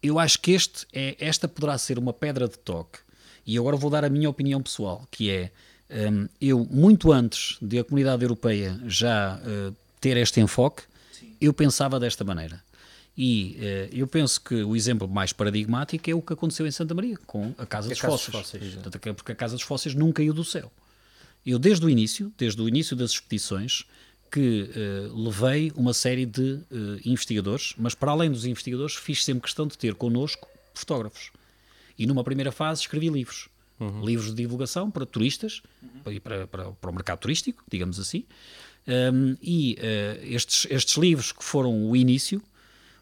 [0.00, 3.00] eu acho que este é, esta poderá ser uma pedra de toque,
[3.44, 5.50] e agora vou dar a minha opinião pessoal, que é um,
[6.40, 11.34] eu, muito antes de a comunidade europeia já uh, ter este enfoque, Sim.
[11.40, 12.62] eu pensava desta maneira.
[13.16, 16.94] E uh, eu penso que o exemplo mais paradigmático é o que aconteceu em Santa
[16.94, 18.32] Maria, com a Casa, dos, casa fósseis.
[18.32, 18.74] dos Fósseis.
[18.74, 20.72] Portanto, é porque a Casa dos Fósseis nunca caiu do céu.
[21.44, 23.84] Eu, desde o início, desde o início das expedições,
[24.32, 24.70] que
[25.10, 26.60] uh, levei uma série de
[27.04, 31.30] investigadores, mas para além dos investigadores, fiz sempre questão de ter connosco fotógrafos.
[31.96, 34.04] E numa primeira fase escrevi livros uhum.
[34.04, 36.12] livros de divulgação para turistas uhum.
[36.12, 38.24] e para, para, para, o mercado turístico, digamos assim.
[38.86, 42.42] Um, e uh, estes, estes livros que foram o início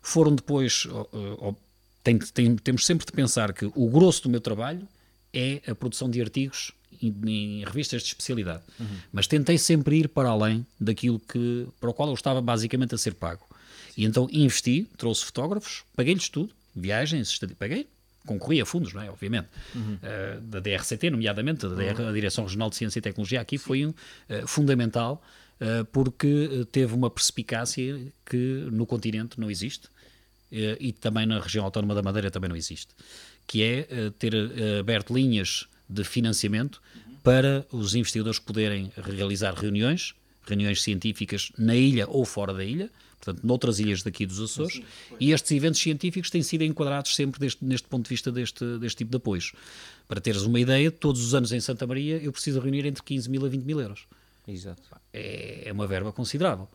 [0.01, 0.85] foram depois.
[0.87, 1.57] Uh,
[2.05, 4.87] tem, tem, temos sempre de pensar que o grosso do meu trabalho
[5.33, 8.63] é a produção de artigos em, em revistas de especialidade.
[8.79, 8.87] Uhum.
[9.13, 12.99] Mas tentei sempre ir para além daquilo que, para o qual eu estava basicamente a
[12.99, 13.47] ser pago.
[13.97, 17.87] E então investi, trouxe fotógrafos, paguei-lhes tudo, viagens, paguei,
[18.27, 19.11] concorria a fundos, não é?
[19.11, 19.95] Obviamente, uhum.
[19.95, 23.87] uh, da DRCT, nomeadamente, da DR, a Direção Regional de Ciência e Tecnologia, aqui foi
[23.87, 25.23] um, uh, fundamental
[25.61, 29.89] uh, porque teve uma perspicácia que no continente não existe
[30.79, 32.89] e também na região autónoma da Madeira também não existe,
[33.47, 34.35] que é ter
[34.79, 36.79] aberto linhas de financiamento
[37.23, 40.15] para os investidores poderem realizar reuniões,
[40.47, 42.91] reuniões científicas na ilha ou fora da ilha,
[43.23, 44.85] portanto, noutras ilhas daqui dos Açores, Sim,
[45.21, 48.99] e estes eventos científicos têm sido enquadrados sempre deste, neste ponto de vista deste, deste
[48.99, 49.53] tipo de apoios.
[50.09, 53.31] Para teres uma ideia, todos os anos em Santa Maria eu preciso reunir entre 15
[53.31, 54.07] mil a 20 mil euros.
[54.47, 54.83] Exato.
[55.13, 56.69] É, é uma verba considerável.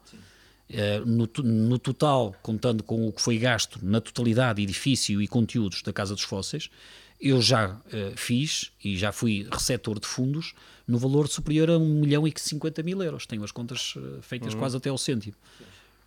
[0.70, 5.82] Uh, no, no, total, contando com o que foi gasto na totalidade, edifício e conteúdos
[5.82, 6.70] da Casa dos Fósseis,
[7.20, 7.80] eu já uh,
[8.16, 10.54] fiz e já fui receptor de fundos
[10.88, 13.26] no valor superior a 1 milhão e 50 mil euros.
[13.26, 14.60] Tenho as contas uh, feitas uhum.
[14.60, 15.36] quase até ao cêntimo.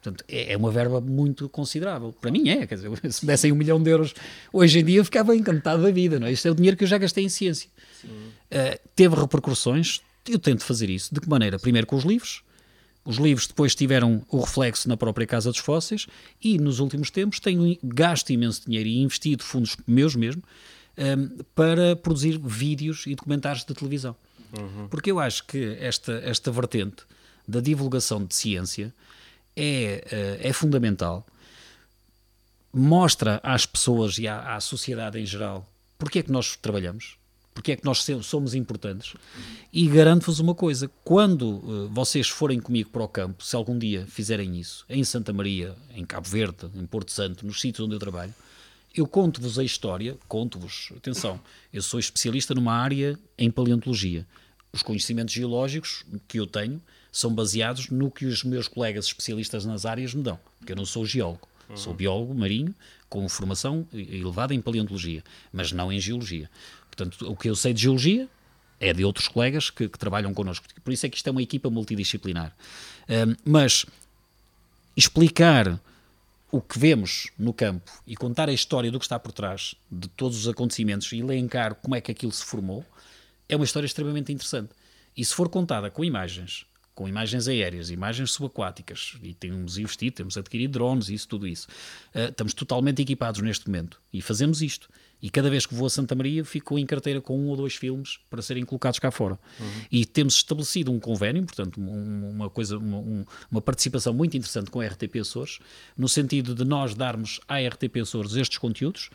[0.02, 2.12] Portanto, é, é uma verba muito considerável.
[2.20, 4.14] Para mim é, quer dizer, se me dessem um milhão de euros
[4.52, 6.32] hoje em dia eu ficava encantado da vida, não é?
[6.32, 7.68] Isto é o dinheiro que eu já gastei em ciência.
[8.04, 11.14] Uh, teve repercussões, eu tento fazer isso.
[11.14, 11.58] De que maneira?
[11.58, 12.42] Primeiro com os livros.
[13.04, 16.06] Os livros depois tiveram o reflexo na própria Casa dos Fósseis
[16.42, 20.42] e nos últimos tempos tenho gasto imenso dinheiro e investido fundos meus mesmo
[20.96, 24.14] um, ehm, para produzir vídeos e documentários de televisão.
[24.56, 24.88] Uhum.
[24.88, 27.04] Porque eu acho que esta, esta vertente
[27.48, 28.92] da divulgação de ciência
[29.61, 31.27] é, eh, é fundamental,
[32.73, 35.70] mostra às pessoas e à, à sociedade em geral
[36.01, 37.18] porque é que nós trabalhamos,
[37.55, 39.12] porque é que nós somos importantes.
[39.70, 44.07] E garanto-vos uma coisa: quando uh, vocês forem comigo para o campo, se algum dia
[44.09, 47.99] fizerem isso, em Santa Maria, em Cabo Verde, em Porto Santo, nos sítios onde eu
[47.99, 48.35] trabalho,
[48.94, 51.38] eu conto-vos a história, conto-vos, atenção,
[51.70, 54.27] eu sou especialista numa área em paleontologia.
[54.73, 56.81] Os conhecimentos geológicos que eu tenho
[57.12, 60.87] são baseados no que os meus colegas especialistas nas áreas me dão, porque eu não
[60.87, 61.77] sou geólogo, uhum.
[61.77, 62.75] sou biólogo marinho
[63.09, 66.49] com formação elevada em paleontologia, mas não em geologia.
[66.87, 68.29] Portanto, o que eu sei de geologia
[68.79, 70.66] é de outros colegas que, que trabalham connosco.
[70.83, 72.57] Por isso é que isto é uma equipa multidisciplinar.
[73.09, 73.85] Um, mas
[74.96, 75.79] explicar
[76.51, 80.09] o que vemos no campo e contar a história do que está por trás de
[80.09, 82.85] todos os acontecimentos e elencar como é que aquilo se formou
[83.49, 84.70] é uma história extremamente interessante.
[85.16, 86.64] E se for contada com imagens,
[87.00, 91.66] com imagens aéreas, imagens subaquáticas, e temos investido, temos adquirido drones isso, tudo isso.
[92.14, 94.86] Uh, estamos totalmente equipados neste momento e fazemos isto.
[95.22, 97.74] E cada vez que vou a Santa Maria, fico em carteira com um ou dois
[97.74, 99.38] filmes para serem colocados cá fora.
[99.58, 99.66] Uhum.
[99.90, 104.86] E temos estabelecido um convênio, portanto, uma coisa, uma, uma, participação muito interessante com a
[104.86, 105.58] RTP Açores,
[105.96, 109.08] no sentido de nós darmos à RTP Açores estes conteúdos,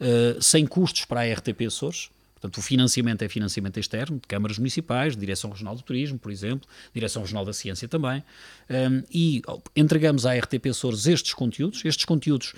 [0.00, 2.10] uh, sem custos para a RTP Açores,
[2.44, 6.68] Portanto, o financiamento é financiamento externo, de câmaras municipais, Direção Regional do Turismo, por exemplo,
[6.92, 8.22] Direção Regional da Ciência também,
[8.68, 9.40] um, e
[9.74, 11.82] entregamos à RTP Açores estes conteúdos.
[11.86, 12.52] Estes conteúdos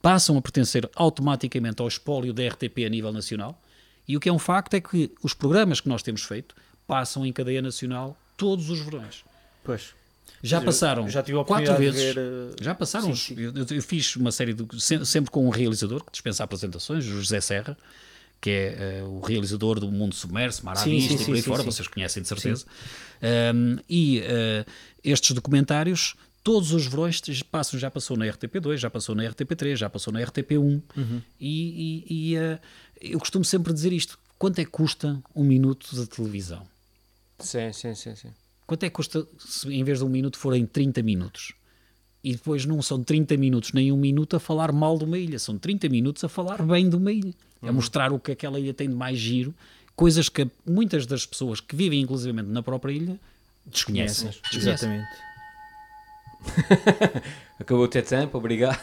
[0.00, 3.60] passam a pertencer automaticamente ao espólio da RTP a nível nacional,
[4.06, 6.54] e o que é um facto é que os programas que nós temos feito
[6.86, 9.24] passam em cadeia nacional todos os verões.
[9.64, 9.92] Pois.
[10.40, 12.14] Já passaram já quatro vezes.
[12.14, 12.54] Ver, uh...
[12.60, 13.12] Já passaram.
[13.12, 13.42] Sim, sim.
[13.42, 14.64] Eu, eu, fiz uma série de.
[14.80, 17.76] sempre com um realizador que dispensa apresentações, o José Serra,
[18.40, 21.62] que é uh, o realizador do Mundo Submerso, Mar à Vista e por aí fora,
[21.62, 22.64] vocês conhecem de certeza.
[23.54, 24.70] Um, e uh,
[25.02, 27.20] estes documentários, todos os verões
[27.50, 30.82] passam, já passou na RTP2, já passou na RTP3, já passou na RTP1.
[30.96, 31.22] Uhum.
[31.40, 32.58] E, e, e uh,
[33.00, 36.66] eu costumo sempre dizer isto: quanto é que custa um minuto de televisão?
[37.38, 38.14] Sim, sim, sim.
[38.14, 38.28] sim.
[38.66, 41.52] Quanto é que custa se em vez de um minuto forem 30 minutos?
[42.26, 45.38] E depois não são 30 minutos nem um minuto a falar mal de uma ilha,
[45.38, 47.68] são 30 minutos a falar bem de uma ilha uhum.
[47.68, 49.54] a mostrar o que aquela ilha tem de mais giro,
[49.94, 53.20] coisas que muitas das pessoas que vivem inclusivamente na própria ilha
[53.64, 54.28] desconhecem.
[54.28, 54.72] desconhecem.
[54.72, 55.06] Exatamente.
[57.60, 58.78] Acabou o teu tempo, obrigado.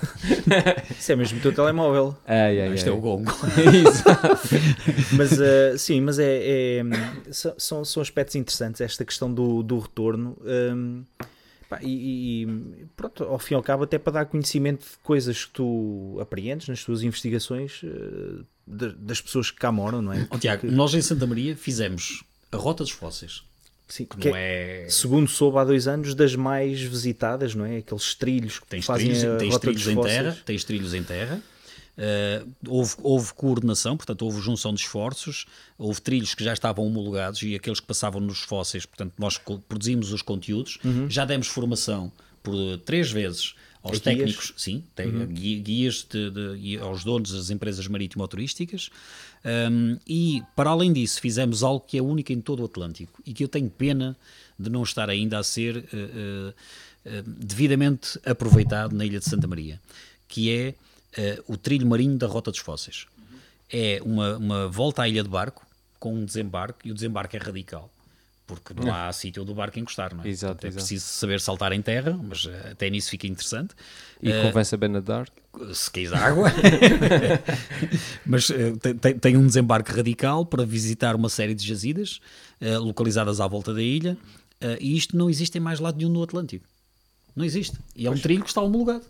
[0.97, 2.15] Isso é mesmo o teu telemóvel.
[2.25, 3.31] Ai, ai, Isto é o gongo.
[5.17, 6.83] mas uh, sim, mas é, é,
[7.29, 10.37] são, são aspectos interessantes esta questão do, do retorno.
[10.41, 11.03] Um,
[11.81, 15.51] e, e, pronto, ao fim e ao cabo, até para dar conhecimento de coisas que
[15.51, 20.27] tu apreendes nas tuas investigações uh, de, das pessoas que cá moram, não é?
[20.29, 23.43] Oh, Tiago, nós em Santa Maria fizemos a Rota dos Fósseis.
[23.87, 24.89] Sim, que não é, é...
[24.89, 27.77] Segundo soube há dois anos, das mais visitadas, não é?
[27.77, 30.15] Aqueles trilhos que tens fazem trilhos, a tens Rota trilhos dos em Fósseis.
[30.15, 31.41] terra, Tens trilhos em terra
[31.95, 35.45] Uh, houve, houve, coordenação, portanto, houve junção de esforços,
[35.77, 40.11] houve trilhos que já estavam homologados e aqueles que passavam nos fósseis, portanto, nós produzimos
[40.11, 41.07] os conteúdos, uhum.
[41.07, 43.53] já demos formação por três vezes
[43.83, 44.53] aos técnicos, guias?
[44.61, 45.27] sim, tem, uhum.
[45.27, 48.89] guias de, de, aos donos das empresas marítimo-turísticas,
[49.45, 53.33] um, e para além disso, fizemos algo que é único em todo o Atlântico e
[53.33, 54.15] que eu tenho pena
[54.57, 59.81] de não estar ainda a ser uh, uh, devidamente aproveitado na Ilha de Santa Maria,
[60.29, 60.73] que é
[61.17, 63.05] uh, o trilho marinho da Rota dos Fósseis.
[63.17, 63.39] Uhum.
[63.71, 65.65] É uma, uma volta à ilha de barco,
[65.99, 67.89] com um desembarque, e o desembarque é radical
[68.45, 70.27] porque não há sítio do barco encostar, não é?
[70.27, 70.85] Exato, Portanto, é exato.
[70.85, 73.73] preciso saber saltar em terra, mas eh, até nisso fica interessante.
[74.21, 75.27] E uh, convém saber nadar?
[75.73, 76.51] Se quis água.
[78.25, 82.19] mas uh, tem, tem, um desembarque radical para visitar uma série de jazidas
[82.61, 84.17] uh, localizadas à volta da ilha,
[84.79, 86.65] e isto não existe em mais lado nenhum no Atlântico.
[87.35, 87.77] Não existe.
[87.93, 88.17] E é pois.
[88.17, 89.03] um trilho que está homologado.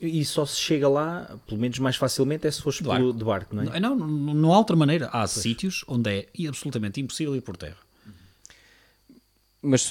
[0.00, 3.24] E só se chega lá, pelo menos mais facilmente, é se fores de barco, de
[3.24, 3.78] barco não é?
[3.78, 5.06] Não, não, não há outra maneira.
[5.06, 5.30] Há pois.
[5.32, 7.76] sítios onde é absolutamente impossível ir por terra.
[9.60, 9.90] Mas,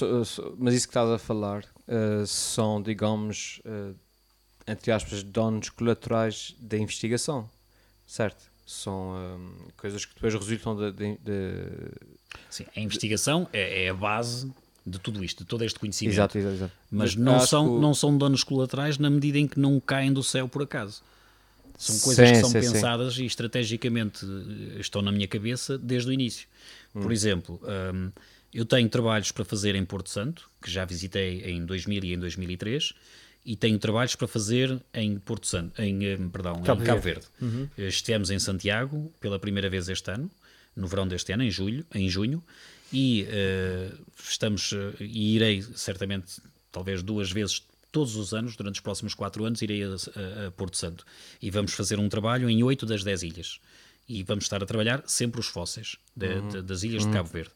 [0.58, 3.94] mas isso que estás a falar, uh, são, digamos, uh,
[4.66, 7.48] entre aspas, donos colaterais da investigação,
[8.06, 8.50] certo?
[8.66, 10.92] São um, coisas que depois resultam de.
[10.92, 11.64] de, de...
[12.50, 14.52] Sim, a investigação é, é, a base
[14.86, 16.14] de tudo isto, de todo este conhecimento.
[16.14, 16.72] Exato, exato, exato.
[16.90, 17.80] Mas, Mas não são, que...
[17.80, 21.02] não são danos colaterais na medida em que não caem do céu por acaso.
[21.76, 23.24] São coisas sim, que são sim, pensadas sim.
[23.24, 24.24] e estrategicamente
[24.78, 26.46] estão na minha cabeça desde o início.
[26.94, 27.02] Hum.
[27.02, 27.60] Por exemplo,
[27.94, 28.10] um,
[28.54, 32.18] eu tenho trabalhos para fazer em Porto Santo, que já visitei em 2000 e em
[32.18, 32.94] 2003,
[33.44, 37.26] e tenho trabalhos para fazer em Porto Santo, em, eh, perdão, Cabo em Cabo Verde.
[37.38, 37.56] Verde.
[37.56, 37.68] Uhum.
[37.86, 40.30] Estivemos em Santiago pela primeira vez este ano,
[40.74, 42.42] no verão deste ano, em julho, em junho,
[42.92, 47.62] e uh, estamos e irei certamente talvez duas vezes
[47.96, 51.04] todos os anos, durante os próximos quatro anos, irei a, a, a Porto Santo.
[51.40, 53.58] E vamos fazer um trabalho em oito das dez ilhas.
[54.06, 56.48] E vamos estar a trabalhar sempre os fósseis de, uhum.
[56.48, 57.10] de, das ilhas uhum.
[57.10, 57.52] de Cabo Verde.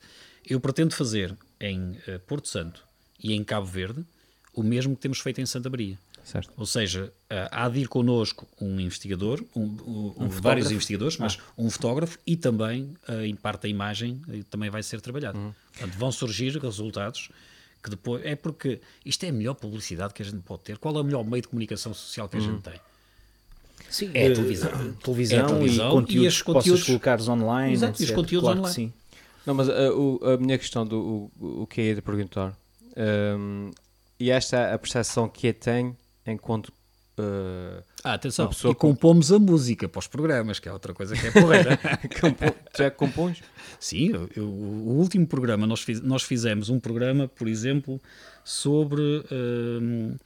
[0.47, 2.83] Eu pretendo fazer em uh, Porto Santo
[3.23, 4.03] e em Cabo Verde
[4.55, 5.99] o mesmo que temos feito em Santa Maria.
[6.31, 6.53] Certo.
[6.57, 11.39] Ou seja, uh, há de ir connosco um investigador, um, um, um vários investigadores, mas
[11.41, 11.53] ah.
[11.59, 15.37] um fotógrafo e também, uh, em parte da imagem, também vai ser trabalhado.
[15.37, 15.53] Uhum.
[15.73, 17.31] Portanto, vão surgir resultados
[17.83, 18.25] que depois.
[18.25, 20.79] É porque isto é a melhor publicidade que a gente pode ter.
[20.79, 22.61] Qual é o melhor meio de comunicação social que a gente uhum.
[22.61, 22.81] tem?
[23.89, 24.93] Sim, é a televisão.
[25.03, 27.73] televisão, é a televisão e conteúdos, e os conteúdos colocares online.
[27.73, 28.75] Exato, e os conteúdos claro online.
[28.75, 28.93] Sim.
[29.45, 32.57] Não, mas o, a minha questão do o, o que é de perguntar,
[33.37, 33.73] um,
[34.21, 36.73] e esta é a percepção que eu tenho enquanto.
[37.19, 41.15] Uh, ah, atenção, pessoa e compomos a música para os programas, que é outra coisa
[41.15, 41.79] que é porreira.
[42.77, 43.43] Já compões?
[43.79, 48.01] Sim, eu, eu, o último programa, nós, fiz, nós fizemos um programa, por exemplo,
[48.43, 49.03] sobre.
[49.03, 50.17] Uh,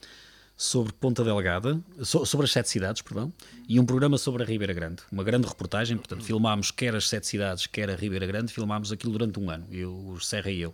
[0.57, 3.31] sobre Ponta Delgada, sobre as sete cidades, perdão,
[3.67, 5.03] e um programa sobre a Ribeira Grande.
[5.11, 9.11] Uma grande reportagem, portanto, filmámos quer as sete cidades, quer a Ribeira Grande, filmámos aquilo
[9.11, 10.73] durante um ano, eu, o Serra e eu.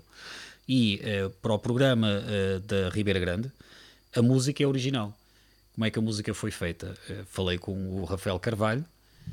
[0.67, 3.51] E uh, para o programa uh, da Ribeira Grande,
[4.15, 5.13] a música é original.
[5.73, 6.95] Como é que a música foi feita?
[7.09, 8.85] Uh, falei com o Rafael Carvalho,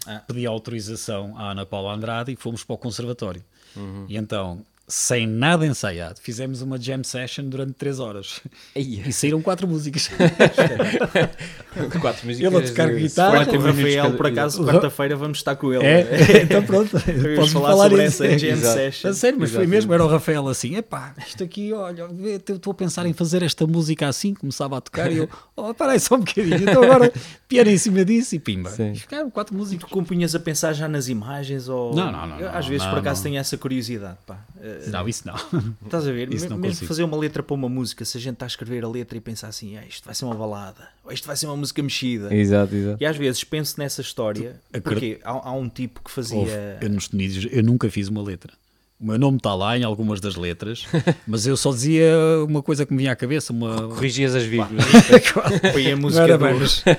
[0.06, 0.22] ah.
[0.26, 3.42] pedi autorização à Ana Paula Andrade e fomos para o conservatório.
[3.76, 4.06] Uhum.
[4.08, 8.40] E então sem nada ensaiado, fizemos uma jam session durante 3 horas.
[8.74, 9.02] Eia.
[9.06, 10.08] E saíram quatro músicas.
[12.00, 12.52] quatro músicas.
[12.52, 13.46] Ele a tocar guitarra.
[13.52, 15.84] O Rafael, por acaso, quarta-feira vamos estar com ele.
[15.84, 16.08] É?
[16.42, 16.90] então pronto,
[17.36, 18.24] posso falar, falar sobre isso.
[18.24, 18.74] essa jam Exato.
[18.74, 19.10] session.
[19.10, 19.64] A sério, mas Exato.
[19.64, 22.08] foi mesmo, era o Rafael assim, epá, isto aqui, olha,
[22.48, 26.00] estou a pensar em fazer esta música assim, começava a tocar e eu, oh, aí
[26.00, 27.12] só um bocadinho, então agora
[27.46, 28.70] piano em cima disso e pimba.
[28.70, 28.92] Sim.
[28.92, 29.84] E ficaram quatro músicas.
[29.84, 31.94] E tu compunhas a pensar já nas imagens ou...
[31.94, 32.40] Não, não, não.
[32.40, 33.24] Eu, às não, vezes, não, por acaso, não.
[33.24, 34.38] tenho essa curiosidade, pá.
[34.86, 35.34] Não, isso não.
[35.84, 36.32] Estás a ver?
[36.32, 38.88] Isso Mesmo fazer uma letra para uma música, se a gente está a escrever a
[38.88, 41.56] letra e pensar assim, ah, isto vai ser uma balada, ou isto vai ser uma
[41.56, 42.34] música mexida.
[42.34, 43.02] Exato, exato.
[43.02, 46.38] E às vezes penso nessa história, porque há, há um tipo que fazia.
[46.38, 48.52] Ouve, eu nos Tunísios, eu nunca fiz uma letra.
[49.00, 50.84] O meu nome está lá em algumas das letras,
[51.24, 52.12] mas eu só dizia
[52.48, 53.52] uma coisa que me vinha à cabeça.
[53.52, 53.86] Uma...
[53.88, 54.84] Corrigias as vírgulas.
[55.72, 56.44] Foi a música do,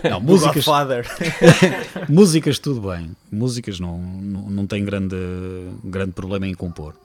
[0.10, 0.66] não, músicas,
[2.08, 3.12] músicas tudo bem.
[3.30, 5.18] Músicas não, não, não tem grande,
[5.84, 6.96] grande problema em compor.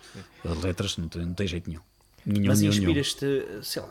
[0.44, 1.82] As letras não tem, não tem jeito nenhum.
[2.26, 3.88] Nenhum, Mas inspiras-te, sei lá,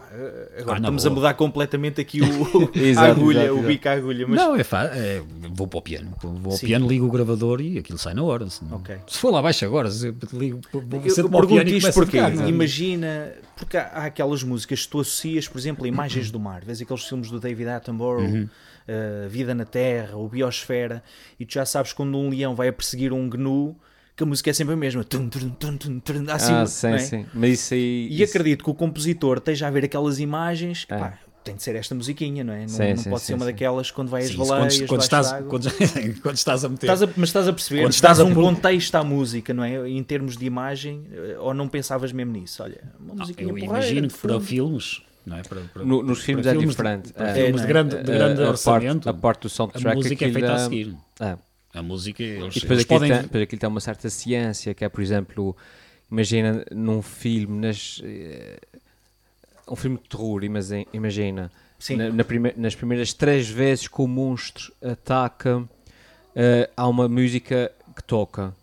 [0.57, 1.11] agora ah, estamos boa.
[1.11, 4.27] a mudar completamente aqui o, exato, a agulha, exato, o bico à agulha.
[4.27, 4.37] Mas...
[4.37, 6.65] Não, é é, vou para o piano, vou ao Sim.
[6.65, 8.49] piano, ligo o gravador e aquilo sai na hora.
[8.49, 8.97] Se, okay.
[9.05, 9.87] se for lá abaixo agora,
[10.33, 10.81] ligo, eu,
[11.15, 15.59] eu pergunto isto porque tocar, imagina, porque há, há, aquelas músicas que tu associas, por
[15.59, 18.49] exemplo, a imagens do mar, vês aqueles filmes do David Attenborough, uhum.
[18.87, 21.03] uh, Vida na Terra, o Biosfera,
[21.39, 23.75] e tu já sabes quando um leão vai a perseguir um gnu
[24.15, 25.03] que a música é sempre a mesma.
[25.03, 26.97] Tum, tum, tum, tum, tum, assim, ah, sim, é?
[26.99, 27.25] sim.
[27.33, 28.31] Mas isso aí, e isso...
[28.31, 30.85] acredito que o compositor esteja a ver aquelas imagens.
[30.89, 30.97] É.
[30.97, 32.61] Pá, tem de ser esta musiquinha, não é?
[32.61, 35.01] Não, sim, não sim, pode sim, ser uma daquelas quando vai às baleias, quando, quando
[35.01, 36.85] estás, quando, quando, estás a meter.
[36.85, 39.89] Estás a, mas estás a perceber, quando estás a um contexto à música, não é?
[39.89, 42.63] Em termos de imagem, eh, ou não pensavas mesmo nisso?
[42.63, 45.01] Olha, uma musiquinha Eu imagino que para filmes.
[45.25, 45.41] Não é?
[45.41, 47.13] para, para, no, nos filmes é filmes, diferente.
[47.13, 49.87] Para, é, filmes de grande, de grande a, orçamento, a parte, a parte do soundtrack.
[49.87, 50.95] A música é feita a seguir.
[51.19, 51.37] É.
[51.73, 53.11] A música, eles, e depois aquilo, podem...
[53.11, 55.57] tem, depois aquilo tem uma certa ciência, que é, por exemplo,
[56.11, 61.51] imagina num filme, nas, uh, um filme de terror, imagina,
[61.89, 65.67] na, na prime, nas primeiras três vezes que o monstro ataca, uh,
[66.77, 68.53] há uma música que toca.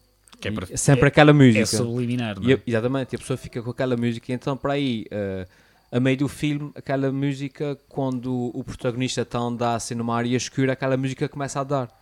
[0.40, 1.62] Que é para, sempre é, aquela música.
[1.62, 2.52] É subliminar, não é?
[2.52, 5.06] E, exatamente, e a pessoa fica com aquela música, então para aí...
[5.10, 5.60] Uh,
[5.92, 10.36] a meio do filme, aquela música, quando o protagonista está a andar assim numa área
[10.36, 11.99] escura, aquela música começa a dar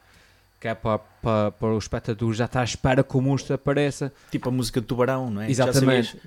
[0.60, 4.12] que é para, para, para o espectador já está à espera que o monstro apareça.
[4.30, 5.50] Tipo a música do tubarão, não é?
[5.50, 6.18] Exatamente.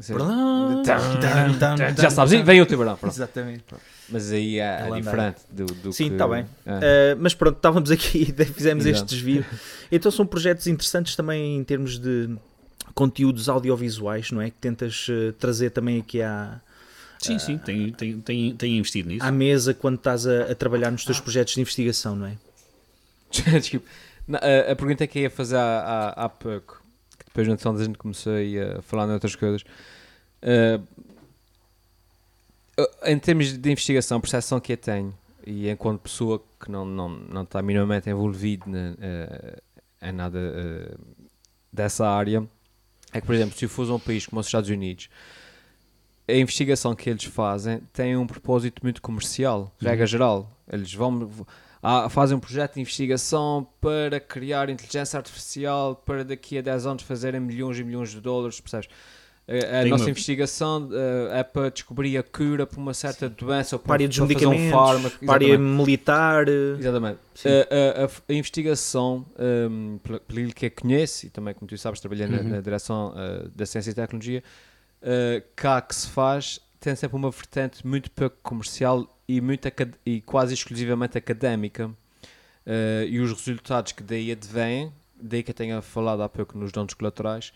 [0.85, 2.95] Já, já sabes, vem o tubarão.
[2.95, 3.13] Pronto.
[3.13, 3.65] Exatamente.
[4.09, 6.45] Mas aí é, é diferente do, do Sim, está bem.
[6.65, 7.15] É.
[7.15, 9.05] Uh, mas pronto, estávamos aqui e fizemos Exato.
[9.05, 9.45] este desvio.
[9.91, 12.29] Então são projetos interessantes também em termos de
[12.93, 14.49] conteúdos audiovisuais, não é?
[14.49, 16.59] Que tentas uh, trazer também aqui à,
[17.21, 19.23] Sim, sim, tem, tem, tem, tem investido nisso.
[19.23, 22.35] à mesa quando estás a, a trabalhar nos teus projetos de investigação, não é?
[23.59, 23.85] Desculpe.
[24.37, 25.79] A, a pergunta que eu ia fazer há,
[26.15, 26.81] há, há pouco,
[27.17, 29.63] que depois na edição da gente comecei a falar em outras coisas.
[30.41, 30.79] eh,
[33.05, 35.13] em termos de investigação, a percepção que eu tenho,
[35.45, 39.57] e enquanto pessoa que não, não, não está minimamente envolvido na- eh,
[40.03, 40.95] em nada eh,
[41.71, 42.43] dessa área,
[43.13, 45.09] é que, por exemplo, se fores a um país como os Estados Unidos,
[46.27, 50.49] a investigação que eles fazem tem um propósito muito comercial, regra geral.
[50.71, 51.29] Eles vão
[51.83, 57.03] ah, fazem um projeto de investigação para criar inteligência artificial para daqui a 10 anos
[57.03, 58.87] fazerem milhões e milhões de dólares, percebes?
[59.47, 63.75] A, a nossa uma- investigação eh, é para descobrir a cura para uma certa doença
[63.75, 65.25] ou para, Para fazer um fármaco.
[65.25, 66.47] para militar.
[66.47, 67.19] eh, Exatamente.
[67.33, 67.49] Sim.
[67.49, 69.25] A, a- a- investigação,
[69.69, 72.49] um, pela- pelo que eu conheço, e também, como tu sabes, trabalhei na, Uhum.
[72.49, 74.43] na direção uh, da ciência e tecnologia,
[75.01, 79.05] uh, cá que se faz, tem sempre uma vertente muito pouco comercial
[79.37, 79.67] e, muito
[80.05, 81.87] e quase exclusivamente académica.
[81.87, 86.71] Uh, e os resultados que daí advêm, daí que eu tenha falado há pouco nos
[86.71, 87.51] danos colaterais,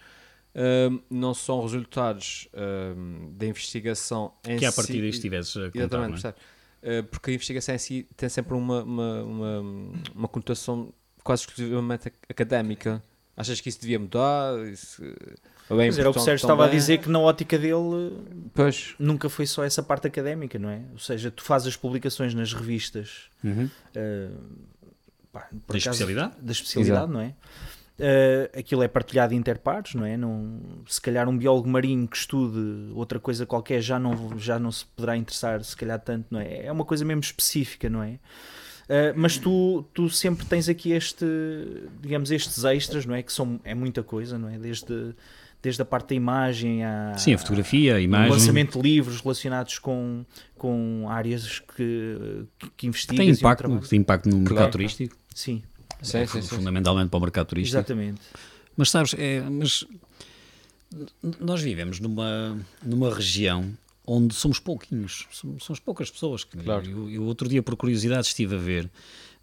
[0.90, 5.72] um, não são resultados um, da investigação em que a si- partir disto estivesse a
[5.72, 7.00] contar, não é?
[7.00, 9.60] Uh, porque a investigação em si tem sempre uma, uma, uma,
[10.16, 13.04] uma conotação quase exclusivamente ac- académica.
[13.38, 14.58] Achas que isso devia mudar?
[14.72, 15.04] Isso,
[15.70, 16.80] uh, ou é Mas era o que o Sérgio estava a também?
[16.80, 18.14] dizer que na ótica dele
[18.54, 20.82] Pois, nunca foi só essa parte académica, não é?
[20.94, 23.70] Ou seja, tu fazes as publicações nas revistas Uhum.
[23.94, 24.30] eh,
[25.32, 26.34] pá, por Da acaso, especialidade?
[26.42, 27.14] da especialidade, Exato.
[27.14, 27.34] não é?
[27.98, 30.18] Eh, aquilo é partilhado interpares, não é?
[30.18, 34.70] Não, se calhar um biólogo marinho que estude outra coisa qualquer já não, já não
[34.72, 36.66] se poderá interessar, se calhar tanto, não é?
[36.66, 38.20] É uma coisa mesmo específica, não é?
[38.90, 41.26] Eh, mas tu, tu sempre tens aqui este,
[42.02, 43.24] digamos, estes extras, não é?
[43.24, 44.58] Que são, é muita coisa, não é?
[44.60, 45.16] Desde,
[45.66, 48.30] desde a parte da imagem à, Sim, a fotografia, a o imagem.
[48.32, 50.24] lançamento de livros relacionados com,
[50.56, 52.46] com áreas que,
[52.78, 54.72] que, investigas Tem um impacto, tem impacto no mercado Claro.
[54.72, 55.64] turístico, Sim,
[56.04, 56.56] sim, sim, sim.
[56.56, 57.78] fundamentalmente para o mercado turístico.
[57.80, 58.22] exatamente.
[58.78, 59.84] Mas sabes, é, mas
[61.40, 63.74] nós vivemos numa, numa região
[64.06, 66.44] onde somos pouquinhos, somos, somos poucas pessoas.
[66.44, 66.86] que- Claro.
[66.88, 68.88] Eu, eu outro dia, por curiosidade, estive a ver,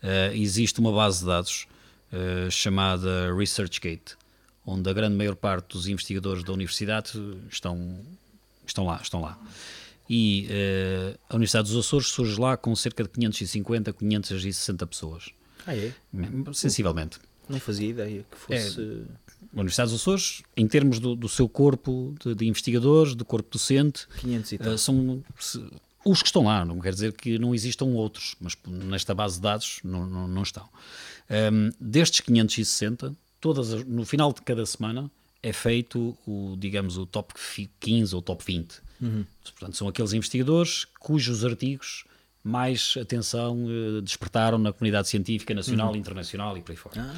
[0.00, 1.66] eh, existe uma base de dados
[2.12, 4.14] eh, chamada ResearchGate,
[4.64, 7.12] onde a grande maior parte dos investigadores da universidade
[7.50, 7.98] estão,
[8.66, 9.38] estão lá, estão lá.
[10.08, 15.30] E eh, a Universidade dos Açores surge lá com cerca de 550, 560 pessoas,
[15.66, 15.92] Ah, é?
[16.52, 17.18] sensivelmente.
[17.48, 19.04] Não fazia ideia que fosse.
[19.54, 23.50] A Universidade dos Açores, em termos do, do seu corpo de, de investigadores, do corpo
[23.52, 24.72] docente, 500 e tal.
[24.72, 25.64] eh, são se-
[26.04, 26.64] os que estão lá.
[26.64, 30.42] Não quer dizer que não existam outros, mas nesta base de dados não, não, não
[30.42, 30.68] estão.
[31.28, 35.11] Ehm, destes 560, todas as- no final de cada semana
[35.43, 38.80] é feito o, digamos, o top fi- 15 ou top 20.
[39.43, 42.05] Portanto, são aqueles investigadores cujos artigos
[42.45, 47.14] mais atenção eh, despertaram na comunidade científica nacional, internacional e por aí fora.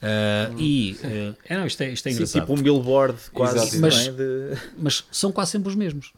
[0.00, 2.42] Eh, e eh, é, não, isto é, isto é Sim, engraçado.
[2.42, 3.74] tipo um billboard quase, Exato.
[3.76, 4.12] não Mas- é?
[4.12, 4.58] De...
[4.78, 6.12] Mas são quase sempre os mesmos.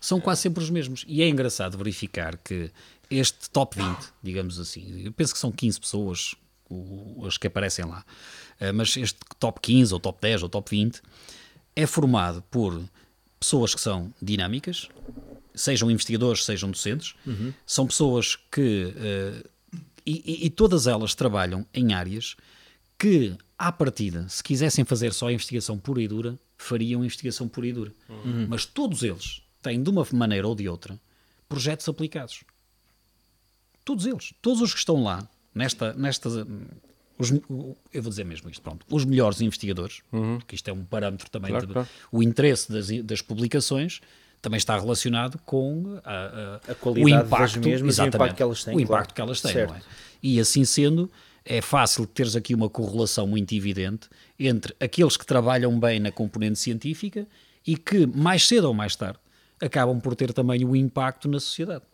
[0.00, 1.04] São quase sempre os mesmos.
[1.08, 2.70] E é engraçado verificar que
[3.10, 6.34] este top 20, digamos assim, eu penso que são 15 pessoas
[6.72, 8.04] o- as que aparecem lá,
[8.60, 11.00] eh, mas este top 15, ou top 10, ou top 20,
[11.76, 12.82] é formado por
[13.38, 14.88] pessoas que são dinâmicas,
[15.54, 17.14] sejam investigadores, sejam docentes,
[17.66, 18.92] são pessoas que.
[18.96, 19.44] eh,
[20.04, 22.34] e, e- e todas elas trabalham em áreas
[22.98, 27.72] que, à partida, se quisessem fazer só investigação pura e dura, fariam investigação pura e
[27.72, 27.92] dura.
[28.48, 30.98] Mas todos eles têm, de uma maneira ou de outra,
[31.48, 32.42] projetos aplicados.
[33.84, 34.32] Todos eles.
[34.40, 35.92] Todos os que estão lá, nesta.
[35.94, 36.28] nesta
[37.18, 38.84] os, eu vou dizer mesmo isto, pronto.
[38.90, 40.02] Os melhores investigadores,
[40.46, 41.88] que isto é um parâmetro também, Claro, de- claro.
[42.10, 44.00] o interesse das, das publicações
[44.40, 48.36] também está relacionado com a, A qualidade o das impacto, mesmas e o exatamente, impacto
[48.36, 49.14] que elas têm, O impacto claro.
[49.14, 49.70] que elas têm, Certo.
[49.70, 49.82] não é?
[50.22, 51.08] E assim sendo,
[51.44, 56.58] é fácil teres aqui uma correlação muito evidente entre aqueles que trabalham bem na componente
[56.58, 57.26] científica
[57.64, 59.18] e que, mais cedo ou mais tarde,
[59.60, 61.84] acabam por ter também o impacto na sociedade.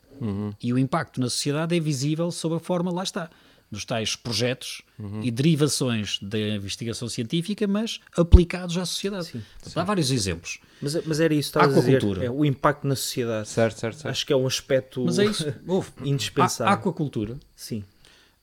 [0.62, 3.30] E o impacto na sociedade é visível sob a forma, lá está,
[3.70, 4.82] dos tais projetos
[5.22, 9.44] e derivações da investigação científica, mas aplicados à sociedade.
[9.74, 10.58] Dá vários exemplos.
[10.80, 11.96] Mas, mas era isso que estás a dizer.
[11.96, 12.24] Aquacultura.
[12.26, 13.48] É o impacto na sociedade.
[13.48, 14.10] certo, certo, certo.
[14.10, 15.52] Acho que é um aspecto Mas é isso.
[15.66, 15.90] Houve.
[16.04, 16.72] indispensável.
[16.72, 17.84] A aquacultura Sim.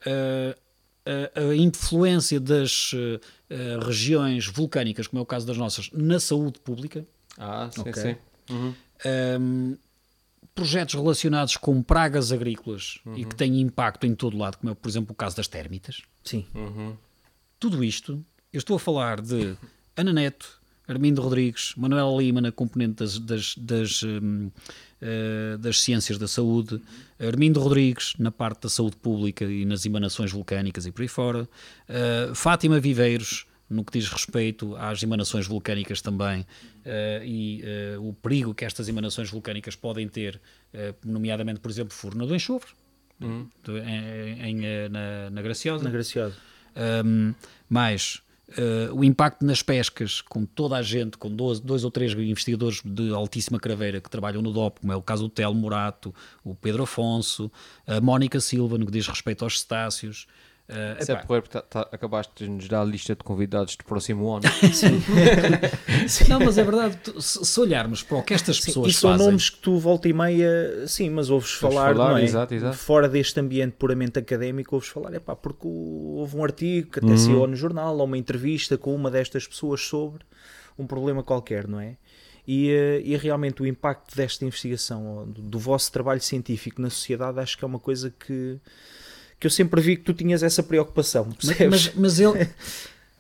[0.06, 0.56] uh,
[1.36, 3.20] a, a influência das uh,
[3.86, 7.06] regiões vulcânicas, como é o caso das nossas, na saúde pública,
[7.38, 7.94] Ah, sim, Ok.
[8.02, 8.16] sim.
[9.40, 9.78] um,
[10.56, 14.88] projetos relacionados com pragas agrícolas e que têm impacto em todo lado, como é, por
[14.88, 16.02] exemplo, o caso das térmitas.
[16.24, 16.46] Sim.
[17.60, 19.58] Tudo isto, eu estou a falar de
[19.98, 26.18] Ana Neto, Armindo Rodrigues, Manuel Lima na componente das, das, das, um, uh, das ciências
[26.18, 26.80] da saúde,
[27.20, 31.44] Armindo Rodrigues na parte da saúde pública e nas emanações vulcânicas e por aí fora,
[31.44, 37.64] uh, Fátima Viveiros no que diz respeito às emanações vulcânicas também uh, e
[38.00, 40.40] o perigo que estas emanações vulcânicas podem ter,
[41.04, 42.72] nomeadamente, por exemplo, furna do enxofre,
[43.20, 43.50] uhum.
[43.86, 45.84] em, em, na, na Graciosa.
[45.84, 46.36] Na Graciosa.
[47.06, 47.34] Um,
[47.70, 52.14] mais Uh, o impacto nas pescas, com toda a gente, com dois, dois ou três
[52.14, 56.14] investigadores de altíssima craveira que trabalham no DOP, como é o caso do Telmo Morato,
[56.44, 57.52] o Pedro Afonso,
[57.88, 60.28] a Mónica Silva, no que diz respeito aos cetáceos,
[60.68, 63.86] Uh, Isso é porque tá, tá, acabaste de nos dar a lista de convidados do
[63.86, 64.46] próximo ano.
[64.74, 65.00] Sim.
[66.10, 66.28] sim.
[66.28, 69.12] Não, mas é verdade, se, se olharmos para o que estas sim, pessoas e são
[69.12, 69.28] fazem...
[69.28, 72.24] nomes que tu volta e meia, sim, mas ouves falar, falar não é?
[72.24, 72.76] exato, exato.
[72.78, 77.10] fora deste ambiente puramente académico, ouves falar, é pá, porque houve um artigo que até
[77.10, 77.18] uhum.
[77.18, 80.26] saiu no jornal, ou uma entrevista com uma destas pessoas sobre
[80.80, 81.96] um problema qualquer, não é?
[82.48, 87.40] E, eh, e realmente o impacto desta investigação, do, do vosso trabalho científico na sociedade,
[87.40, 88.60] acho que é uma coisa que
[89.46, 91.32] que eu sempre vi que tu tinhas essa preocupação.
[91.32, 91.94] Percebes?
[91.94, 92.50] Mas, mas ele,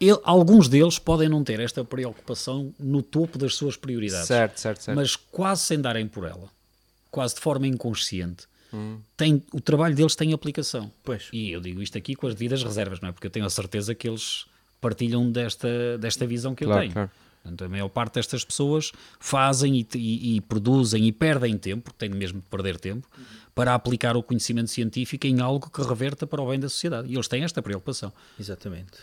[0.01, 4.25] ele, alguns deles podem não ter esta preocupação no topo das suas prioridades.
[4.25, 4.97] Certo, certo, certo.
[4.97, 6.49] Mas quase sem darem por ela,
[7.11, 8.47] quase de forma inconsciente.
[8.73, 8.97] Hum.
[9.15, 10.91] Tem, o trabalho deles tem aplicação.
[11.03, 11.27] Pois.
[11.31, 13.11] E eu digo isto aqui com as devidas reservas, não é?
[13.11, 14.47] Porque eu tenho a certeza que eles
[14.81, 16.93] partilham desta, desta visão que claro, eu tenho.
[16.93, 17.11] Claro.
[17.43, 21.99] Portanto, a maior parte destas pessoas fazem e, e, e, produzem e perdem tempo, porque
[21.99, 23.07] têm mesmo de perder tempo,
[23.55, 27.09] para aplicar o conhecimento científico em algo que reverta para o bem da sociedade.
[27.09, 28.11] E eles têm esta preocupação.
[28.37, 28.97] Exatamente.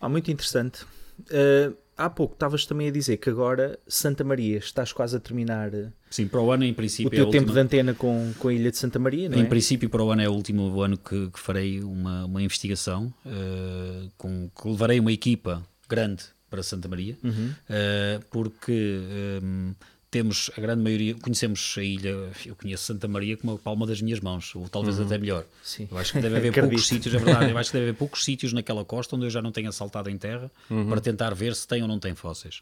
[0.00, 0.84] Ah, muito interessante.
[1.20, 5.74] Uh, há pouco estavas também a dizer que agora Santa Maria estás quase a terminar.
[5.74, 7.08] Eh, Sim, para o ano em princípio.
[7.08, 7.54] O teu é tempo última...
[7.54, 9.44] de antena com, com a ilha de Santa Maria, não em é?
[9.44, 13.12] Em princípio, para o ano é o último ano que, que farei uma, uma investigação,
[13.26, 17.50] uh, com, que levarei uma equipa grande para Santa Maria, uhum.
[17.50, 19.00] uh, porque
[19.42, 19.74] um,
[20.10, 24.00] temos a grande maioria, conhecemos a ilha, eu conheço Santa Maria como a palma das
[24.00, 25.04] minhas mãos, ou talvez uhum.
[25.04, 25.44] até melhor.
[25.62, 25.86] Sim.
[25.90, 28.24] Eu acho que deve haver poucos sítios, é verdade, eu acho que deve haver poucos
[28.24, 30.88] sítios naquela costa onde eu já não tenha saltado em terra uhum.
[30.88, 32.60] para tentar ver se tem ou não tem fósseis.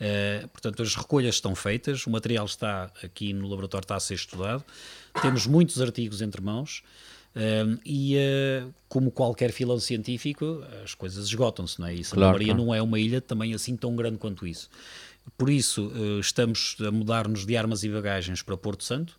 [0.00, 4.14] Uh, portanto, as recolhas estão feitas, o material está aqui no laboratório, está a ser
[4.14, 4.64] estudado,
[5.20, 6.82] temos muitos artigos entre mãos.
[7.36, 11.92] Um, e uh, como qualquer filão científico, as coisas esgotam-se, não é?
[11.92, 12.64] E Santa claro, Maria claro.
[12.64, 14.70] não é uma ilha também assim tão grande quanto isso.
[15.36, 19.18] Por isso, uh, estamos a mudar-nos de armas e bagagens para Porto Santo,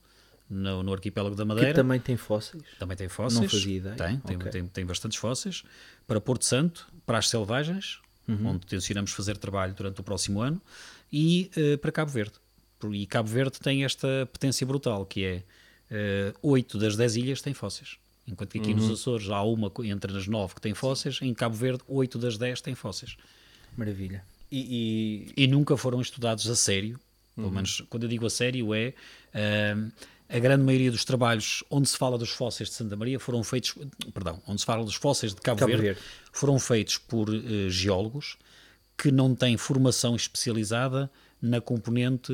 [0.49, 1.71] no, no, arquipélago da Madeira.
[1.71, 2.63] Que também tem fósseis?
[2.79, 3.41] Também tem fósseis.
[3.41, 3.95] Não fazia ideia.
[3.95, 4.51] Tem, tem, okay.
[4.51, 5.63] tem, tem, bastantes fósseis.
[6.05, 8.47] Para Porto Santo, para as selvagens, uhum.
[8.47, 10.61] onde tencionamos fazer trabalho durante o próximo ano,
[11.11, 12.33] e uh, para Cabo Verde.
[12.91, 15.43] E Cabo Verde tem esta potência brutal, que é
[16.41, 17.97] uh, 8 das 10 ilhas têm fósseis.
[18.27, 18.77] Enquanto que aqui uhum.
[18.77, 22.37] nos Açores há uma entre as nove que tem fósseis, em Cabo Verde, oito das
[22.37, 23.15] dez têm fósseis.
[23.77, 24.23] Maravilha.
[24.51, 25.43] E, e...
[25.43, 26.99] e nunca foram estudados a sério,
[27.35, 27.53] pelo uhum.
[27.53, 28.93] menos quando eu digo a sério, é.
[29.33, 29.91] Uh,
[30.29, 33.75] a grande maioria dos trabalhos onde se fala dos fósseis de Santa Maria foram feitos,
[34.13, 36.01] perdão, onde se fala dos fósseis de Cabo, Cabo Verde, Verde,
[36.33, 38.37] foram feitos por uh, geólogos
[38.97, 41.09] que não têm formação especializada
[41.41, 42.33] na componente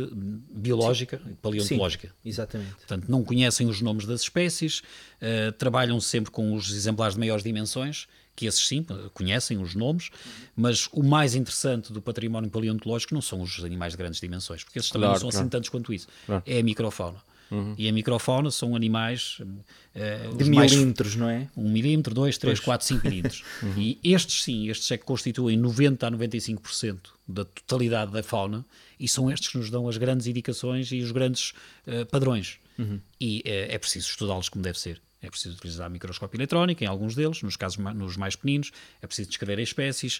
[0.49, 2.07] biológica e paleontológica.
[2.07, 2.73] Sim, exatamente.
[2.75, 4.79] Portanto, não conhecem os nomes das espécies,
[5.21, 10.09] uh, trabalham sempre com os exemplares de maiores dimensões, que esses sim, conhecem os nomes,
[10.55, 14.79] mas o mais interessante do património paleontológico não são os animais de grandes dimensões, porque
[14.79, 15.45] esses também claro, não são assim claro.
[15.45, 16.07] assim tantos quanto isso.
[16.25, 16.43] Claro.
[16.45, 17.19] É a microfauna.
[17.51, 17.75] Uhum.
[17.77, 21.47] E a microfauna são animais uh, de milímetros, não é?
[21.55, 22.65] Um milímetro, dois, três, pois.
[22.65, 23.43] quatro, cinco milímetros.
[23.63, 23.73] Uhum.
[23.77, 28.65] E estes sim, estes é que constituem 90 a 95% da totalidade da fauna
[28.99, 31.53] e são estes que nos dão as grandes indicações e os grandes
[31.87, 32.57] uh, padrões.
[32.77, 32.99] Uhum.
[33.21, 35.01] E uh, é preciso estudá-los como deve ser.
[35.23, 38.71] É preciso utilizar microscópio eletrónico em alguns deles, nos casos nos mais pequeninos,
[39.01, 40.19] é preciso descrever as espécies,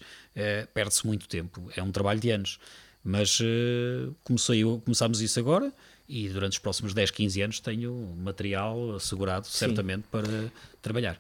[0.74, 2.58] perde-se muito tempo, é um trabalho de anos.
[3.04, 3.38] Mas
[4.24, 5.74] comecei, começámos isso agora,
[6.08, 9.58] e durante os próximos 10, 15 anos tenho material assegurado, Sim.
[9.58, 10.50] certamente, para
[10.82, 11.20] trabalhar.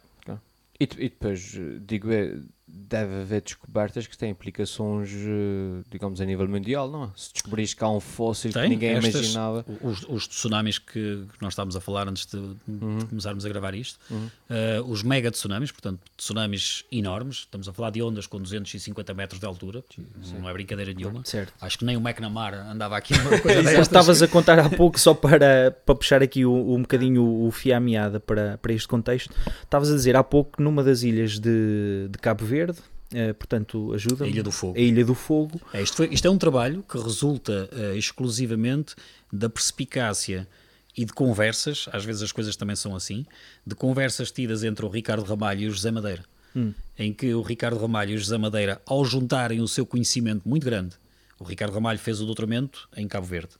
[0.79, 1.55] E, e, depois,
[1.85, 2.35] digo, é,
[2.75, 7.09] deve haver descobertas que têm implicações, eh, digamos, a nível mundial, não é?
[7.15, 9.63] Se descobrires que há um fóssil Tem, que ninguém estas, imaginava.
[9.79, 12.97] Os, os tsunamis que, nós estávamos a falar antes de, uhum.
[12.97, 14.25] de começarmos a gravar isto, uhum.
[14.25, 19.39] uh, os mega tsunamis, portanto, tsunamis enormes, estamos a falar de ondas com 250 metros
[19.39, 20.05] de altura, Sim.
[20.39, 21.23] não é brincadeira nenhuma.
[21.25, 21.53] Certo.
[21.61, 25.13] Acho que nem o McNamara andava aqui numa coisa Estavas a contar há pouco, só
[25.13, 28.87] para, para puxar aqui um, um bocadinho o, o fio à meada para, para este
[28.87, 33.33] contexto, estavas a dizer há pouco numa das ilhas de, de Cabo Verde Verde, uh,
[33.33, 34.25] portanto, ajuda.
[34.25, 34.77] A Ilha do Fogo.
[34.77, 35.61] A Ilha do Fogo.
[35.73, 38.95] É, isto, foi, isto, é um trabalho que resulta uh, exclusivamente
[39.31, 40.47] da perspicácia
[40.95, 43.25] e de conversas, às vezes as coisas também são assim,
[43.65, 46.23] de conversas tidas entre o Ricardo Ramalho e o José Madeira.
[46.55, 46.71] Hum.
[46.97, 50.63] Em que o Ricardo Ramalho e o José Madeira, ao juntarem o seu conhecimento muito
[50.63, 50.95] grande,
[51.39, 53.53] O Ricardo Ramalho fez o doutoramento em Cabo Verde.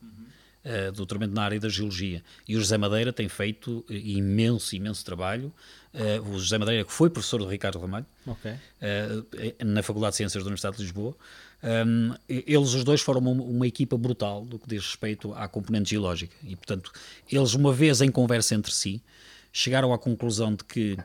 [0.63, 2.23] Uh, doutoramento na área da geologia.
[2.47, 5.51] E o José Madeira tem feito imenso, imenso trabalho.
[5.93, 8.53] Uh, o José Madeira, que foi professor do Ricardo Ramalho, okay.
[8.53, 11.17] uh, na Faculdade de Ciências da Universidade de Lisboa,
[11.85, 15.89] um, eles os dois foram uma, uma, equipa brutal do que diz respeito à componente
[15.89, 16.33] geológica.
[16.43, 16.93] E, portanto,
[17.29, 19.01] eles, uma vez em conversa entre si,
[19.51, 20.97] chegaram à conclusão de que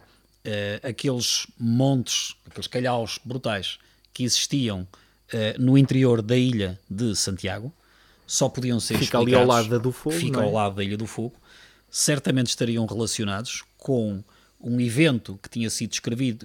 [0.82, 3.78] aqueles montes, aqueles calhaus brutais
[4.14, 4.86] que existiam
[5.58, 7.72] no interior da ilha de Santiago,
[8.28, 10.14] só podiam ser Fica ali ao lado do fogo.
[10.14, 10.44] Fica é?
[10.44, 11.34] ao lado da Ilha do Fogo.
[11.90, 14.22] Certamente estariam relacionados com
[14.60, 15.90] um evento que tinha sido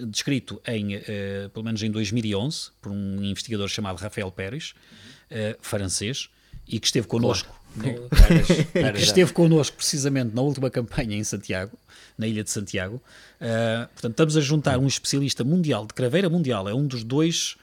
[0.08, 4.72] descrito em, uh, pelo menos em 2011 por um investigador chamado Rafael Pérez,
[5.30, 6.30] uh, francês,
[6.66, 7.54] e que esteve connosco.
[7.78, 8.02] Claro.
[8.02, 8.08] No,
[8.94, 11.76] que esteve connosco precisamente na última campanha em Santiago,
[12.16, 12.96] na ilha de Santiago.
[12.96, 17.56] Uh, portanto, estamos a juntar um especialista mundial de craveira mundial, é um dos dois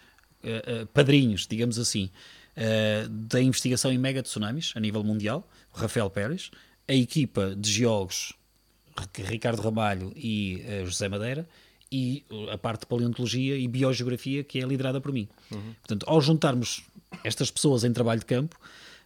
[0.92, 2.10] padrinhos, digamos assim,
[2.58, 6.52] uh, da investigação em mega tsunamis a nível mundial, Rafael Pérez,
[6.88, 8.34] a equipa de geólogos
[9.16, 11.47] Ricardo Ramalho e uh, José Madeira
[11.91, 15.28] e a parte de paleontologia e biogeografia que é liderada por mim.
[15.52, 15.74] Uhum.
[15.82, 16.84] Portanto, ao juntarmos
[17.24, 18.58] estas pessoas em trabalho de campo,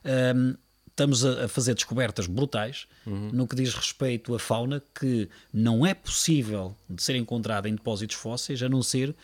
[0.04, 0.56] um, ehm,
[0.88, 3.32] estamos a, a, fazer descobertas brutais uhum.
[3.34, 8.16] no que diz respeito à fauna que não é possível de ser encontrada em depósitos
[8.16, 9.16] fósseis, a não ser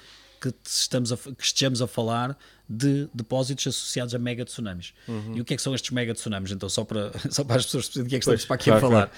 [0.41, 2.35] que, estamos a, que estejamos a falar
[2.67, 4.93] de depósitos associados a mega tsunamis.
[5.07, 5.37] Uhum.
[5.37, 6.51] E o que é que são estes mega tsunamis?
[6.51, 8.65] Então, só para, só para as pessoas perceberem o que é que estamos para aqui
[8.65, 9.11] claro, a falar.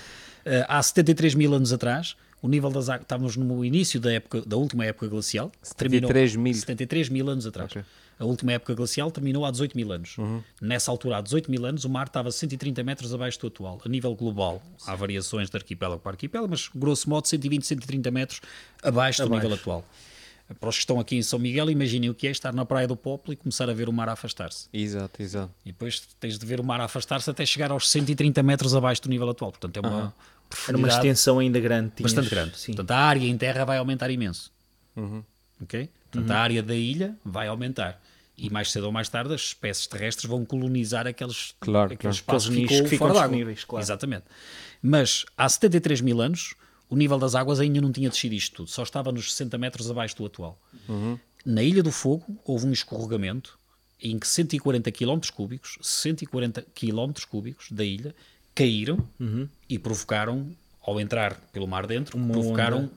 [0.44, 0.64] Claro.
[0.64, 4.42] Uh, há 73 mil anos atrás, o nível das águas, estávamos no início da, época,
[4.42, 6.54] da última época glacial, 73 mil.
[6.54, 7.72] 73 mil anos atrás.
[7.72, 7.84] Okay.
[8.20, 10.18] A última época glacial terminou há 18 mil anos.
[10.18, 10.44] Uhum.
[10.62, 13.82] Nessa altura, há 18 mil anos, o mar estava 130 metros abaixo do atual.
[13.84, 18.42] A nível global, há variações de arquipélago para arquipélago, mas grosso modo 120, 130 metros
[18.82, 19.24] abaixo, abaixo.
[19.24, 19.86] do nível atual
[20.60, 22.88] para os que estão aqui em São Miguel, imaginem o que é estar na Praia
[22.88, 24.68] do Popolo e começar a ver o mar a afastar-se.
[24.74, 25.54] Exato, exato.
[25.66, 29.02] E depois tens de ver o mar a afastar-se até chegar aos 130 metros abaixo
[29.02, 29.52] do nível atual.
[29.52, 30.04] Portanto, é uma.
[30.04, 30.12] Uhum.
[30.68, 31.92] Era uma extensão ainda grande.
[31.96, 32.14] Tinhas...
[32.14, 32.58] Bastante grande.
[32.58, 32.74] Sim.
[32.74, 34.52] Portanto, a área em terra vai aumentar imenso.
[34.96, 35.24] Uhum.
[35.62, 35.90] Ok?
[36.12, 36.36] Portanto, uhum.
[36.36, 38.00] a área da ilha vai aumentar.
[38.38, 42.40] E mais cedo ou mais tarde as espécies terrestres vão colonizar aqueles, claro, aqueles claro.
[42.40, 43.56] espaços que ficam fora d'água.
[43.68, 43.84] Claro.
[43.84, 44.26] Exatamente.
[44.82, 46.56] Mas há 73 mil anos
[46.94, 49.90] o nível das águas ainda não tinha descido isto tudo, só estava nos 60 metros
[49.90, 50.62] abaixo do atual.
[50.88, 51.18] Uhum.
[51.44, 53.58] Na Ilha do Fogo houve um escorregamento
[54.00, 58.14] em que 140 km cúbicos, 140 km cúbicos da ilha
[58.54, 59.50] caíram uhum.
[59.68, 62.92] e provocaram, ao entrar pelo mar dentro, Uma provocaram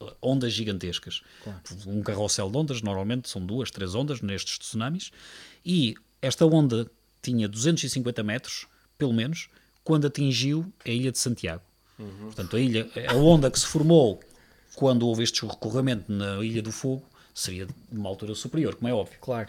[0.00, 0.16] onda.
[0.22, 1.22] ondas gigantescas.
[1.42, 1.60] Claro.
[1.88, 5.10] Um carrossel de ondas, normalmente são duas, três ondas nestes tsunamis,
[5.66, 6.88] e esta onda
[7.20, 9.48] tinha 250 metros, pelo menos,
[9.82, 11.62] quando atingiu a ilha de Santiago.
[12.00, 12.26] Uhum.
[12.26, 14.20] Portanto, a ilha, a onda que se formou
[14.74, 18.94] quando houve este recorramento na Ilha do Fogo seria de uma altura superior, como é
[18.94, 19.18] óbvio.
[19.20, 19.48] Claro.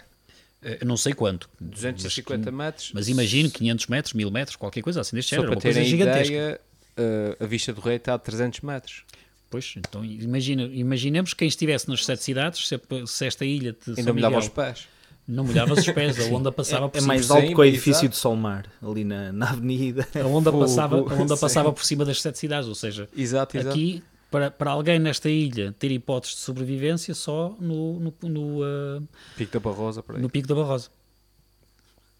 [0.61, 1.49] Eh, eu não sei quanto.
[1.59, 2.91] 250 mas, metros.
[2.93, 5.53] Mas imagino 500 metros, 1000 metros, qualquer coisa assim deste Só género.
[5.53, 6.33] Para terem gigantesca.
[6.33, 6.61] Ideia,
[6.97, 9.03] uh, a vista do rei está a 300 metros.
[9.49, 14.13] Pois, então imagina, imaginemos quem estivesse nas sete cidades, se, se esta ilha de Ainda
[14.13, 14.87] me dava os pés.
[15.27, 17.13] Não molhava os pés, a onda passava é, por é cima.
[17.13, 20.07] É mais alto que o edifício de Solmar, ali na, na avenida.
[20.15, 23.73] A onda, passava, a onda passava por cima das sete cidades, ou seja, exato, exato.
[23.73, 29.07] aqui, para, para alguém nesta ilha ter hipóteses de sobrevivência, só no, no, no uh,
[29.37, 30.03] Pico da Barrosa.
[30.17, 30.89] No Pico da Barrosa.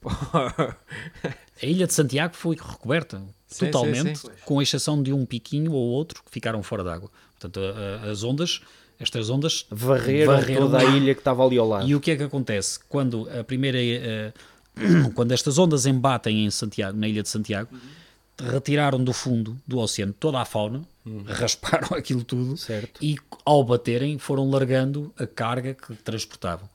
[1.61, 4.33] a ilha de Santiago foi recoberta sim, totalmente, sim, sim.
[4.45, 7.09] com exceção de um piquinho ou outro que ficaram fora d'água.
[7.39, 8.61] Portanto, a, a, as ondas
[9.01, 11.87] estas ondas varreram, varreram toda a ilha que estava ali ao lado.
[11.87, 12.79] E o que é que acontece?
[12.87, 14.33] Quando a primeira uh,
[15.13, 18.49] quando estas ondas embatem em Santiago, na ilha de Santiago, uhum.
[18.51, 21.23] retiraram do fundo do oceano toda a fauna, uhum.
[21.27, 23.03] rasparam aquilo tudo certo.
[23.03, 26.69] e ao baterem foram largando a carga que transportavam.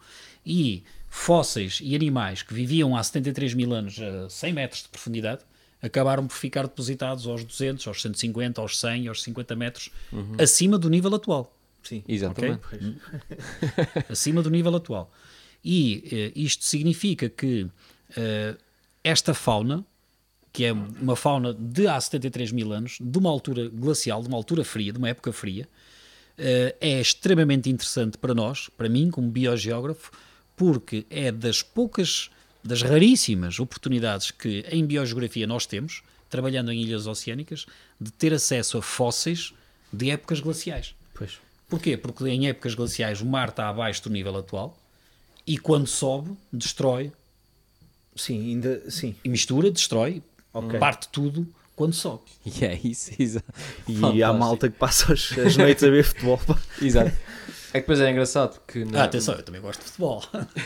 [0.44, 5.40] E fósseis e animais que viviam há 73 mil anos a 100 metros de profundidade
[5.82, 10.36] acabaram por ficar depositados aos 200, aos 150, aos 100, aos 50 metros uhum.
[10.38, 11.52] acima do nível atual.
[11.87, 12.61] Sim, exatamente.
[12.66, 12.97] Okay?
[14.11, 15.12] Acima do nível atual.
[15.64, 18.59] E uh, isto significa que uh,
[19.05, 19.84] esta fauna,
[20.53, 24.37] que é uma fauna de há 73 mil anos, de uma altura glacial, de uma
[24.37, 25.68] altura fria, de uma época fria,
[26.39, 30.11] uh, é extremamente interessante para nós, para mim, como biogeógrafo,
[30.57, 32.30] porque é das poucas,
[32.64, 37.66] das raríssimas oportunidades que em biogeografia nós temos, trabalhando em ilhas oceânicas,
[38.01, 39.55] de ter acesso a fósseis
[39.93, 40.95] de épocas glaciais.
[41.14, 41.39] Pois.
[41.68, 41.96] Porquê?
[41.96, 44.76] Porque em épocas glaciais o mar está abaixo do nível atual
[45.46, 47.12] e quando sobe, destrói.
[48.14, 49.14] Sim, ainda sim.
[49.24, 50.78] E mistura, destrói, okay.
[50.78, 52.22] parte tudo quando sobe.
[52.44, 53.46] E é isso, exato.
[53.86, 56.40] E há malta que passa as, as noites a ver futebol.
[56.80, 57.12] exato.
[57.76, 58.86] É que depois é engraçado que.
[58.94, 60.22] Ah, atenção, eu também gosto de futebol.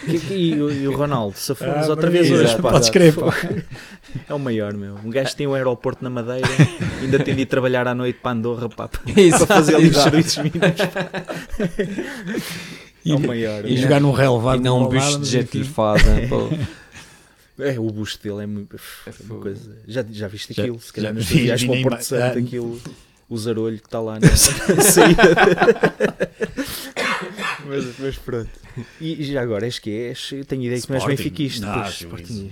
[0.07, 2.71] E, e- e o Ronaldo, se fomos Ah, outra vez hoje, pá.
[2.71, 3.35] podes crer, pá.
[4.29, 4.95] É o maior, meu.
[5.05, 6.47] Um gajo tem um aeroporto na Madeira,
[7.01, 9.01] ainda tem de ir trabalhar à noite para Andorra, pá, para
[9.47, 10.61] fazer ali os serviços mínimos.
[13.07, 13.65] É o maior.
[13.65, 13.83] E meu.
[13.83, 14.61] jogar num relevado.
[14.61, 15.73] E não um balada, de jeito que lhe enfim.
[15.73, 16.29] fazem.
[16.29, 16.49] pô.
[17.59, 18.77] É, o busto dele é muito.
[18.77, 19.41] É uma fogo.
[19.41, 19.77] coisa.
[19.89, 20.79] Já, já viste Já- aquilo?
[20.81, 21.97] Se calhar já vi- viagens vi para
[23.31, 25.23] o zarolho que está lá na saída.
[27.67, 28.51] mas, mas pronto.
[29.01, 30.31] E já agora, és que és?
[30.33, 31.17] Eu tenho ideia que não és Sporting.
[31.23, 31.67] benfiquista.
[31.67, 31.95] Não, pois.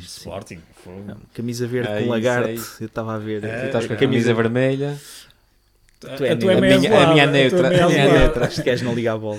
[0.05, 0.59] Sporting.
[0.85, 1.05] fogo.
[1.07, 3.45] Não, camisa verde É com lagarto, é eu estava a ver.
[3.45, 4.99] É, Tu estás com a é, camisa vermelha.
[6.01, 8.13] Tu A é tua é a minha- a minha tua neutra, é meio a minha
[8.21, 8.47] neutra.
[8.47, 9.39] Acho que queres não ligar a bola.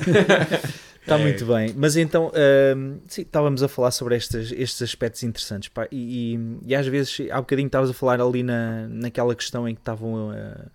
[1.02, 1.18] Está É.
[1.18, 1.74] muito bem.
[1.76, 2.32] Mas então,
[2.76, 5.70] hum, sim, estávamos a falar sobre estes, estes aspectos interessantes.
[5.70, 9.68] pá, e, e- e às vezes, há bocadinho estavas a falar ali na, naquela questão
[9.70, 10.32] em que estavam.
[10.32, 10.66] a-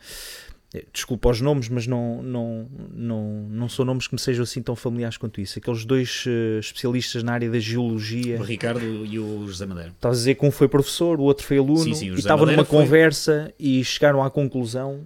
[0.93, 4.75] desculpa os nomes, mas não, não, não, não são nomes que me sejam assim tão
[4.75, 5.59] familiares quanto isso.
[5.59, 8.39] Aqueles dois eh, especialistas na área da geologia.
[8.41, 9.91] O Ricardo e o José Madeira.
[9.91, 12.41] Estavas a dizer que um foi professor, o outro foi aluno, Sim, sim, e estavam
[12.47, 15.01] Madeira numa foi- conversa e chegaram à conclusão.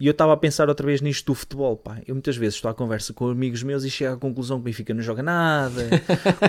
[0.00, 1.76] E eu estava a pensar outra vez nisto do futebol.
[1.76, 1.98] Pá.
[2.08, 4.64] Eu muitas vezes estou à conversa com amigos meus e chego à conclusão que o
[4.64, 5.86] Benfica não joga nada.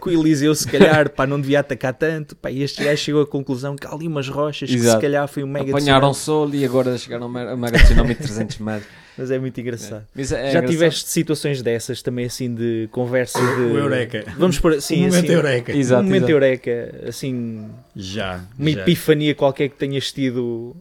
[0.00, 2.34] com, o Eliseu, se calhar, pá, não devia atacar tanto.
[2.34, 4.96] Pá, e este gajo chegou à conclusão que há ali umas rochas que Exato.
[4.96, 8.58] se calhar foi um mega Apanharam solo e agora chegaram a mega tsunami de 300
[8.58, 8.88] metros.
[9.16, 10.04] Mas é muito engraçado.
[10.14, 10.70] Mas é Já engraçado.
[10.70, 13.62] tiveste situações dessas também, assim, de conversa de.
[13.62, 14.24] O Eureka.
[14.38, 15.72] Vamos por sim, um momento assim, eureka.
[15.76, 16.32] Exato, um momento exato.
[16.32, 18.40] eureka, assim, Já.
[18.58, 18.80] uma já.
[18.80, 20.74] epifania qualquer que tenhas tido,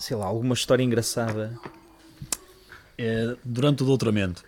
[0.00, 1.54] sei lá, alguma história engraçada.
[2.98, 4.42] Eh, durante o doutoramento,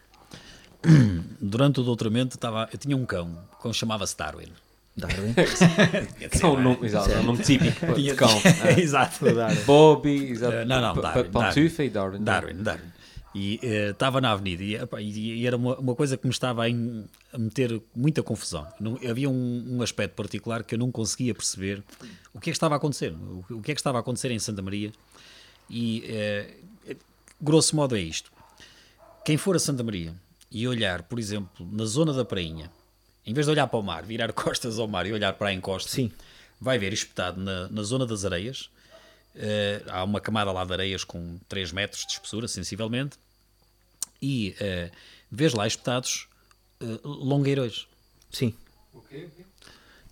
[1.40, 4.48] durante o doutoramento estava, eu tinha um cão, o cão chamava-se Darwin.
[4.96, 5.34] Darwin.
[6.42, 8.28] É um nome, exato, é um nome típico de cão.
[8.64, 8.78] É.
[8.80, 9.24] Exato.
[9.34, 9.62] Darwin.
[9.64, 10.52] Bobby, exato.
[10.54, 12.22] Eh, não, não, Darwin, pa- Pantufa e Darwin.
[12.22, 12.92] Darwin, Darwin.
[13.34, 16.32] E eh, estava na avenida e, epá, e- e era uma, uma coisa que me
[16.32, 18.66] estava a, em- a meter muita confusão.
[18.78, 21.82] Não- havia um, um aspecto particular que eu não conseguia perceber
[22.34, 23.14] o que é que estava a acontecer.
[23.14, 24.92] O, o que é que estava a acontecer em Santa Maria.
[25.70, 26.54] E, eh,
[27.40, 28.30] grosso modo, é isto.
[29.24, 30.14] Quem for a Santa Maria
[30.50, 32.70] e olhar, por exemplo, na zona da prainha,
[33.24, 35.52] em vez de olhar para o mar, virar costas ao mar e olhar para a
[35.52, 36.10] encosta, Sim.
[36.60, 38.68] vai ver espetado na, na zona das areias.
[39.34, 43.16] eh, há uma camada lá de areias com 3 metros de espessura, sensivelmente,
[44.20, 44.90] e eh,
[45.30, 46.28] vês lá espetados
[46.80, 47.86] eh, longueirões.
[48.30, 48.54] Sim.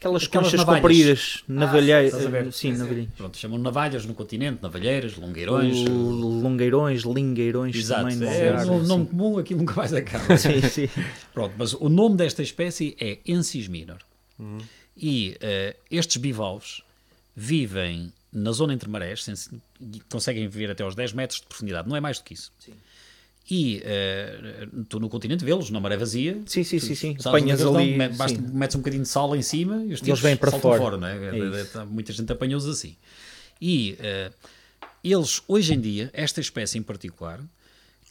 [0.00, 0.80] Aquelas, Aquelas conchas navalhas.
[0.80, 2.06] compridas, navalheiras.
[2.14, 2.52] estás a ver?
[2.54, 3.14] sim, navalheiras.
[3.18, 5.76] Pronto, chamam navalhas no continente, navalheiras, longueirões.
[5.86, 5.92] O
[6.40, 8.26] Longueirões, lingueirões Exato, também.
[8.26, 9.10] é um nome sim.
[9.10, 10.36] comum, aqui nunca mais acaba.
[10.38, 10.88] Sim, sim.
[11.34, 13.98] Pronto, mas o nome desta espécie é Ensis minor.
[14.96, 16.80] E eh, estes bivalves
[17.36, 19.34] vivem na zona entre marés, sem-
[19.80, 22.50] e conseguem viver até aos 10 metros de profundidade, não é mais do que isso.
[23.50, 26.40] E eh, tu no continente vê-los na maré vazia.
[26.46, 27.16] Sim, sim, sim, sim.
[27.24, 28.08] Apanhas é eles ali.
[28.16, 28.46] Basta, sim.
[28.52, 30.96] metes um bocadinho de sal em cima e os tipos vêm para saltam fora.
[30.96, 31.36] não é?
[31.36, 31.86] É isso.
[31.86, 32.94] Muita gente apanhou-os assim.
[33.60, 34.30] E eh,
[35.02, 37.40] eles, hoje em dia, esta espécie em particular,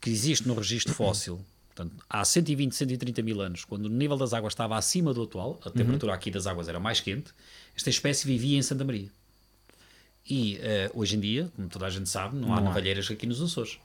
[0.01, 1.39] que existe no registro fóssil,
[1.73, 5.57] portanto, há 120, 130 mil anos, quando o nível das águas estava acima do atual,
[5.63, 7.31] a temperatura aqui das águas era mais quente,
[7.75, 9.09] esta espécie vivia em Santa Maria.
[10.29, 13.41] E eh, hoje em dia, como toda a gente sabe, não, há navalheiras aqui nos
[13.41, 13.79] Açores.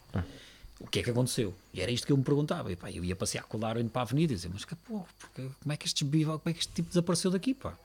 [0.80, 1.54] O que é que aconteceu?
[1.72, 2.70] E era isto que eu me perguntava.
[2.70, 4.74] E, pá, eu ia passear com o Darwin para a avenida e dizer, mas que
[4.74, 7.78] porra, porque, como é que bival, como é que este tipo desapareceu daqui, pá?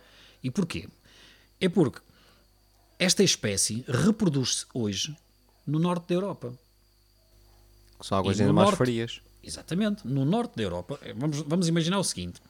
[0.43, 0.87] E porquê?
[1.61, 2.01] É porque
[2.97, 5.15] esta espécie reproduz-se hoje
[5.65, 6.53] no norte da Europa.
[8.01, 8.77] São águas ainda mais norte?
[8.77, 9.21] frias.
[9.43, 10.07] Exatamente.
[10.07, 12.41] No norte da Europa, eh, vamos, vamos imaginar o seguinte: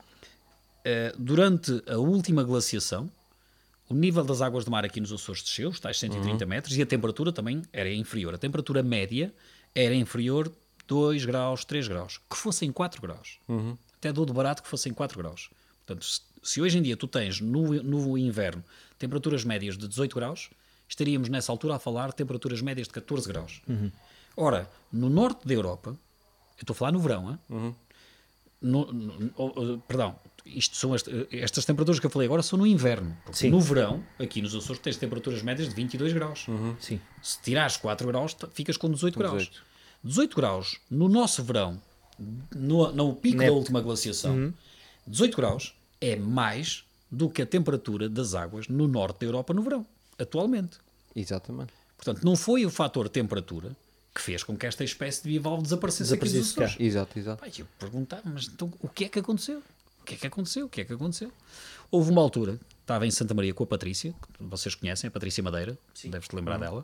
[0.84, 3.12] eh, durante a última glaciação,
[3.90, 6.82] o nível das águas do mar aqui nos Açores desceu, está a 130 metros, e
[6.82, 8.34] a temperatura também era inferior.
[8.34, 9.34] A temperatura média
[9.76, 10.51] era inferior
[10.88, 12.20] 2 graus, 3 graus.
[12.30, 13.38] Que fossem 4 graus.
[13.97, 15.49] Até dou de barato que fossem 4 graus.
[15.86, 16.05] Portanto,
[16.43, 18.63] se, hoje em dia tu tens no, no inverno
[18.97, 20.49] temperaturas médias de 18 graus,
[20.88, 23.61] estaríamos nessa altura a falar de temperaturas médias de 14 graus.
[24.36, 27.76] Ora, no norte da Europa, eu estou a falar no verão, hein?
[28.61, 30.15] No- no- oh, oh, perdão,
[30.46, 33.16] isto são est- estas temperaturas que eu falei agora são no inverno.
[33.24, 33.50] Porque Sim.
[33.50, 36.46] No verão, aqui nos Açores, tens temperaturas médias de 22 graus.
[36.80, 37.00] Sim.
[37.22, 39.44] Se tirares 4 graus, ficas com 18 graus.
[39.44, 39.64] 18.
[40.04, 41.82] 18 graus no nosso verão,
[42.56, 44.54] no, no pico Ne- da última glaciação,
[45.08, 49.62] 18 graus é mais do que a temperatura das águas no norte da Europa no
[49.62, 49.86] verão,
[50.18, 50.78] atualmente.
[51.16, 51.74] Exatamente.
[51.98, 53.76] Portanto, não foi o fator temperatura
[54.16, 56.82] que fez com que esta espécie de bivalve desaparecesse aqui dos Desaparecesse.
[56.84, 57.42] Exato, exato.
[57.44, 59.62] Pá, eu perguntava, mas então o que é que aconteceu?
[60.10, 60.66] O que é que aconteceu?
[60.66, 61.32] O que é que aconteceu?
[61.91, 65.43] Houve uma altura, estava em Santa Maria com a Patrícia, que vocês conhecem, a Patrícia
[65.43, 66.84] Madeira, deves-te lembrar dela,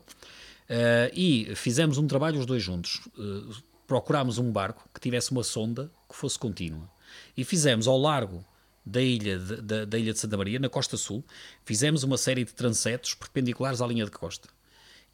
[0.68, 3.00] eh, e fizemos um trabalho os dois juntos.
[3.18, 6.88] Eh, procurámos um barco que tivesse uma sonda que fosse contínua.
[7.36, 8.44] E fizemos ao largo
[8.84, 11.24] da ilha de, da, da ilha de Santa Maria, na costa sul,
[11.64, 14.48] fizemos uma série de transetos perpendiculares à linha de costa.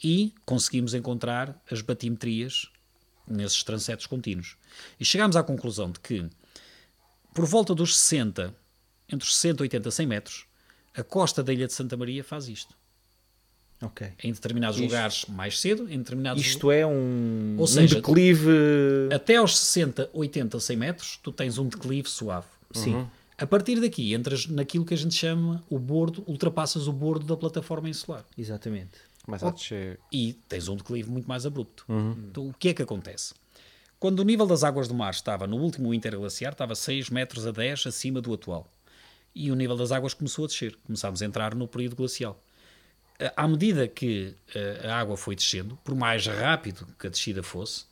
[0.04, 2.70] E conseguimos encontrar as batimetrias
[3.26, 4.58] nesses transetos contínuos.
[5.00, 6.28] E chegámos à conclusão de que,
[7.34, 8.54] por volta dos 60,
[9.08, 10.46] entre os 60, 80, 100 metros,
[10.94, 12.74] a costa da ilha de Santa Maria faz isto.
[13.82, 14.12] Ok.
[14.22, 18.48] Em determinados Isto- lugares mais cedo, em determinados Isto é um, Ou um seja, declive.
[19.12, 22.46] até aos 60, 80, 100 metros, tu tens um declive suave.
[22.72, 23.06] Sim.
[23.36, 27.36] A partir daqui, entras naquilo que a gente chama o bordo, ultrapassas o bordo da
[27.36, 28.24] plataforma insular.
[28.38, 28.92] Exatamente.
[29.26, 29.98] Mas descer.
[30.12, 31.84] E tens um declive muito mais abrupto.
[32.28, 33.34] Então, o que é que acontece?
[34.02, 37.52] Quando o nível das águas do mar estava no último interglaciar, estava 6 metros a
[37.52, 38.66] 10 acima do atual.
[39.32, 40.76] E o nível das águas começou a descer.
[40.84, 42.36] Começámos a entrar no período glacial.
[43.20, 47.44] Eh, À medida que eh, a água foi descendo, por mais rápido que a descida
[47.44, 47.84] fosse,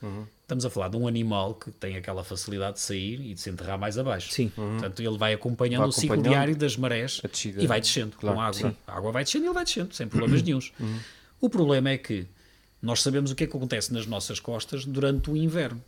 [0.42, 3.48] estamos a falar de um animal que tem aquela facilidade de sair e de se
[3.48, 4.32] enterrar mais abaixo.
[4.32, 4.48] Sim.
[4.48, 7.22] Portanto, ele vai acompanhando Vai o ciclo acompanhando diário das marés
[7.56, 8.58] e vai descendo Claro, com a água.
[8.58, 8.76] sim.
[8.84, 10.72] A água vai descendo e ele vai descendo, sem problemas nenhums.
[11.40, 12.26] O problema é que
[12.82, 15.80] nós sabemos o que é que acontece nas nossas costas durante o inverno.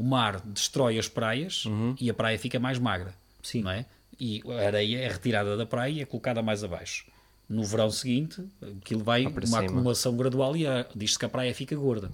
[0.00, 1.64] O mar destrói as praias
[2.00, 3.12] e a praia fica mais magra.
[3.42, 3.62] Sim.
[3.62, 3.84] Não é?
[4.18, 7.04] E a areia é retirada da praia e é colocada mais abaixo.
[7.46, 8.42] No verão seguinte,
[8.78, 9.58] aquilo vai uma cima.
[9.60, 12.10] acumulação gradual e a- diz-se que a praia fica gorda.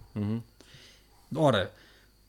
[1.35, 1.71] Ora,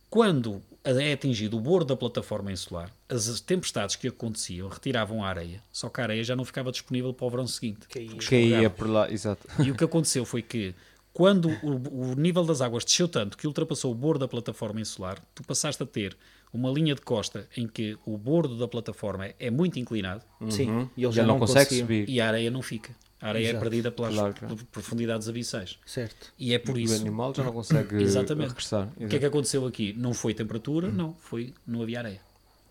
[0.09, 5.61] quando é atingido o bordo da plataforma insular, as tempestades que aconteciam retiravam a areia,
[5.71, 7.87] só que a areia já não ficava disponível para o verão seguinte.
[7.87, 8.69] Que ia escorregava.
[8.69, 9.47] por lá, exato.
[9.63, 10.73] E o que aconteceu foi que,
[11.17, 15.19] quando o, o nível das águas desceu tanto que ultrapassou o bordo da plataforma insular,
[15.33, 16.15] tu passaste a ter
[16.53, 20.87] uma linha de costa em que o bordo da plataforma é muito inclinado Sim.
[20.95, 21.85] E eles Já, não, consegue conseguiam.
[21.87, 22.07] subir.
[22.07, 22.95] e a areia não fica.
[23.19, 23.57] A areia Exato.
[23.57, 24.55] é perdida pelas Claro, claro.
[24.71, 25.79] profundidades abissais.
[25.87, 26.31] Certo.
[26.37, 27.01] E é por O isso.
[27.01, 28.49] animal já não consegue Exatamente.
[28.49, 28.87] regressar.
[28.95, 29.95] O que é que aconteceu aqui?
[29.97, 32.21] Não foi temperatura, não, foi não havia areia.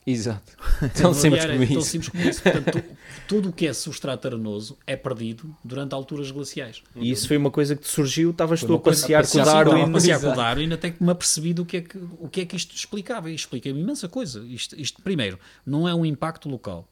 [0.07, 0.53] Exato.
[0.95, 1.83] Tão simples como tão isso.
[1.91, 2.41] simples como isso.
[2.43, 2.97] Portanto, tu-
[3.27, 6.81] tudo o que é substrato arenoso é perdido durante alturas glaciais.
[6.95, 9.29] E isso foi uma coisa que te surgiu, estavas tu a uma coisa- passear com
[9.29, 9.93] o sim, Estava a Darwin.
[9.93, 10.37] passear com o.
[10.37, 13.29] Darwin até que me apercebi do que é que, o que é que isto explicava.
[13.31, 14.45] E explica-me imensa coisa.
[14.47, 16.89] Isto, isto, primeiro, não é um impacto local.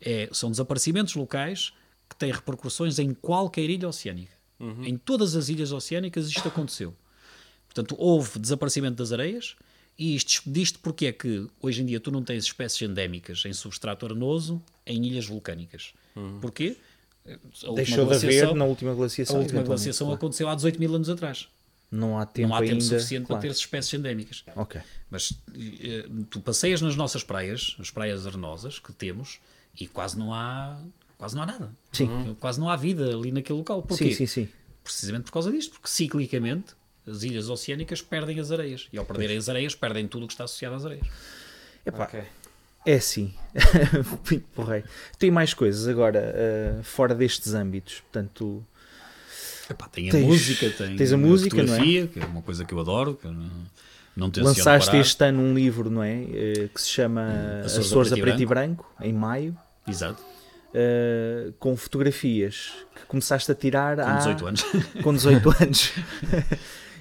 [0.00, 1.72] É, são desaparecimentos locais
[2.10, 4.32] que têm repercussões em qualquer ilha oceânica.
[4.82, 6.94] Em todas as ilhas oceânicas isto aconteceu.
[7.68, 9.54] Portanto, houve desaparecimento das areias
[9.98, 13.52] e isto diz-te porque é que hoje em dia tu não tens espécies endémicas em
[13.52, 15.92] substrato arenoso em ilhas vulcânicas.
[16.40, 16.76] Porquê?
[17.26, 17.30] A
[17.70, 19.36] última Deixou de glaciação- haver na última a glaciação.
[19.36, 20.16] última eventualmente, glaciação claro.
[20.18, 21.48] aconteceu há 18 mil anos atrás.
[21.90, 22.84] Não há tempo não há tempo ainda.
[22.84, 23.40] suficiente claro.
[23.40, 24.44] para ter espécies endémicas.
[24.54, 24.80] Ok.
[25.10, 25.32] Mas
[26.30, 29.38] tu passeias nas nossas praias, as praias arenosas que temos,
[29.78, 30.78] e quase não há,
[31.16, 31.70] quase não há nada.
[31.92, 32.34] Sim.
[32.40, 33.82] Quase não há vida ali naquele local.
[33.82, 34.08] Porquê?
[34.10, 34.48] Sim, sim, sim.
[34.82, 36.74] Precisamente por causa disto, porque ciclicamente
[37.06, 38.88] as ilhas oceânicas perdem as areias.
[38.92, 41.06] E ao perderem as areias, perdem tudo o que está associado às areias.
[41.84, 42.22] Epá, Ok.
[42.84, 43.34] É assim.
[44.54, 44.86] Porreiro.
[45.18, 48.00] Tem mais coisas agora, eh, fora destes âmbitos.
[48.00, 48.64] Portanto,
[49.68, 51.66] Epá, tem a Tens- música, tem tens a música, não é?
[51.66, 53.50] fotografia, que é uma coisa que eu adoro, que não,
[54.16, 55.00] não lançaste parar.
[55.00, 56.22] este ano um livro, não é?
[56.32, 57.28] Eh, que se chama
[57.64, 60.22] Açores Açores, a a Preto e Branco, em maio, Exato,
[60.72, 64.62] eh, com fotografias que começaste a tirar com há 18 anos.
[65.02, 65.92] com 18 anos.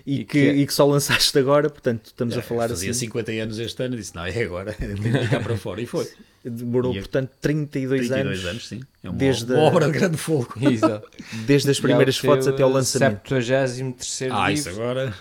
[0.06, 3.00] E, E que, que- e que só lançaste agora, portanto, estamos a falar Fazia assim.
[3.02, 5.82] 50 anos este ano e disse, não, é agora, tenho que ficar para fora.
[5.82, 6.08] E foi.
[6.48, 8.82] Demorou, E- portanto, 32, 32 anos, anos, sim.
[9.04, 10.54] É uma, desde uma a- obra de grande fogo.
[10.62, 11.08] Exato.
[11.46, 13.22] desde as primeiras é fotos até ao lançamento.
[13.28, 14.84] 73 Ah, isso livro.
[14.84, 15.14] agora.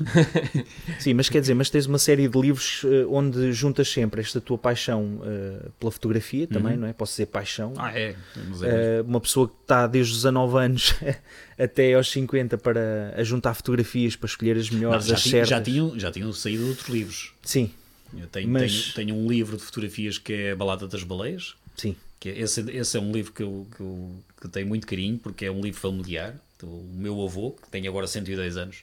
[1.00, 4.40] Sim, mas quer dizer, mas tens uma série de livros eh, onde juntas sempre esta
[4.40, 6.92] tua paixão eh, pela fotografia também, não é?
[6.92, 7.68] Posso dizer paixão.
[7.70, 7.74] Uhum.
[7.78, 8.10] Ah, é.
[8.10, 8.16] É.
[8.62, 10.94] Eh, uma pessoa que está desde os 19 anos
[11.58, 15.30] até aos 50 para a juntar fotografias para escolher as Não, melhores, já, as tinha-
[15.32, 15.48] certas.
[15.50, 17.32] já, tinham, já tinham saído outros livros.
[17.42, 17.70] Sim,
[18.18, 21.54] Eu tenho, Mas- tenho, tenho um livro de fotografias que é A Balada das Baleias.
[21.76, 21.96] sim.
[22.20, 24.10] Que é- esse, esse é um livro que eu, que, eu,
[24.40, 26.34] que tenho muito carinho porque é um livro familiar.
[26.56, 28.78] Então, O meu avô, que tem agora 102 anos,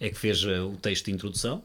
[0.00, 1.62] é que fez eh, o texto de introdução.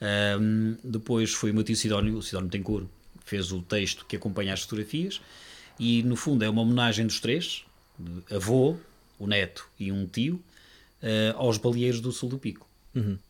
[0.00, 2.86] Ahm, depois foi o meu tio Sidónio, o Sidónio Tencourt,
[3.24, 5.20] fez o texto que acompanha as fotografias.
[5.78, 7.62] E no fundo é uma homenagem dos três:
[8.30, 8.76] avô,
[9.18, 10.42] o neto e um tio,
[11.02, 12.65] eh, aos baleeiros do sul do Pico.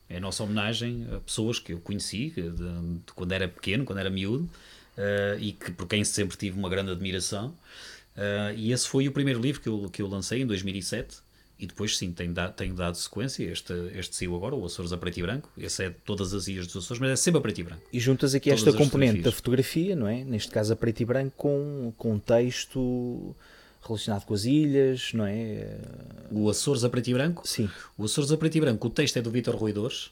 [0.09, 3.99] É a nossa homenagem a pessoas que eu conheci de- de quando era pequeno, quando
[3.99, 4.49] era miúdo,
[4.97, 7.53] eh, e que por quem sempre tive uma grande admiração.
[8.17, 11.25] Eh, e esse foi o primeiro livro que eu, que eu lancei em 2007.
[11.59, 13.43] E depois, sim, tenho, da, tenho dado sequência.
[13.43, 15.51] Este, este saiu agora, o Açores a Preto e Branco.
[15.57, 17.83] Esse é de todas as ilhas dos Açores, mas é sempre a Preto e Branco.
[17.91, 20.23] E juntas aqui Todas esta componente da fotografia, não é?
[20.23, 23.35] Neste caso a preto e branco, com, com um texto
[23.87, 25.79] relacionado com as ilhas, não é?
[26.31, 27.47] O Açores a Preto e Branco.
[27.47, 27.69] Sim.
[27.97, 30.11] O Açores a Preto e Branco, o texto é do Vítor Ruidores.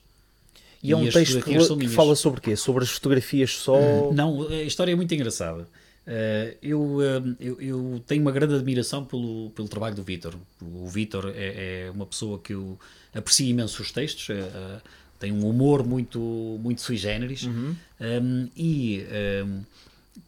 [0.83, 2.57] E é um texto que, que fala sobre o quê?
[2.57, 4.13] Sobre as fotografias só?
[4.13, 5.67] Não, a história é muito engraçada.
[6.07, 10.35] Uh, eu, uh, eu, eu, tenho uma grande admiração pelo, pelo trabalho do Vítor.
[10.61, 12.79] O Vítor é, é, uma pessoa que eu
[13.15, 14.83] aprecio imenso os textos, uh,
[15.19, 16.19] tem um humor muito,
[16.61, 17.75] muito sui generis uhum.
[18.01, 19.07] um, e
[19.47, 19.63] um,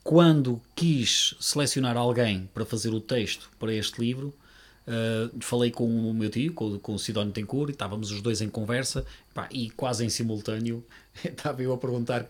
[0.03, 4.35] quando quis selecionar alguém para fazer o texto para este livro,
[4.87, 8.41] Uh, falei com o meu tio, com, com o Sidónio Tencourt, e estávamos os dois
[8.41, 10.85] em conversa, pá, e quase em simultâneo
[11.25, 12.25] estava eu a perguntar: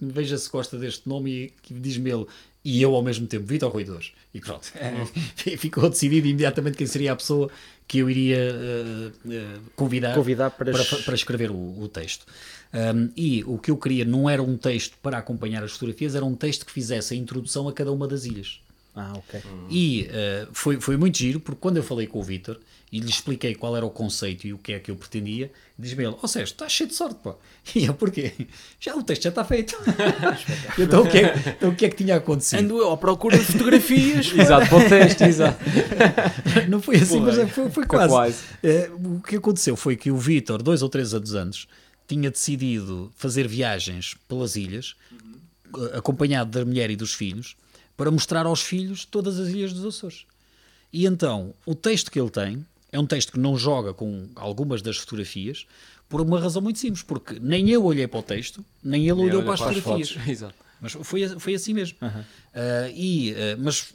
[0.00, 2.26] veja se gosta deste nome, e diz-me ele,
[2.64, 3.84] e eu ao mesmo tempo, Vitor Rui
[4.32, 4.72] E pronto,
[5.58, 7.50] ficou decidido imediatamente quem seria a pessoa
[7.88, 12.24] que eu iria uh, uh, convidar, convidar para, para, para escrever o, o texto.
[12.76, 16.24] Um, e o que eu queria não era um texto para acompanhar as fotografias, era
[16.24, 18.60] um texto que fizesse a introdução a cada uma das ilhas.
[18.94, 19.40] Ah, ok.
[19.70, 22.58] E uh, foi, foi muito giro, porque quando eu falei com o Vitor
[22.90, 26.04] e lhe expliquei qual era o conceito e o que é que eu pretendia, diz-me
[26.04, 27.34] ele: Ó oh, Sérgio, estás cheio de sorte, pá.
[27.74, 28.32] E eu, porquê?
[28.80, 29.76] Já o texto já está feito.
[30.78, 32.60] então, o que é, então o que é que tinha acontecido?
[32.60, 34.32] Ando eu à procura de fotografias.
[34.34, 35.58] exato, para o texto, exato.
[36.68, 38.08] Não foi assim, Pô, mas é, foi, foi quase.
[38.08, 38.44] quase.
[38.62, 41.66] Uh, o que aconteceu foi que o Vitor, dois ou três anos antes,
[42.06, 44.94] tinha decidido fazer viagens pelas ilhas,
[45.94, 47.56] acompanhado da mulher e dos filhos
[47.96, 50.26] para mostrar aos filhos todas as ilhas dos Açores.
[50.92, 54.80] E então, o texto que ele tem é um texto que não joga com algumas
[54.82, 55.66] das fotografias
[56.08, 59.42] por uma razão muito simples, porque nem eu olhei para o texto, nem ele olhou
[59.42, 60.16] para as fotografias.
[60.28, 60.54] Exato.
[60.80, 61.96] Mas foi, foi assim mesmo.
[62.02, 63.92] Uh e, uh, mas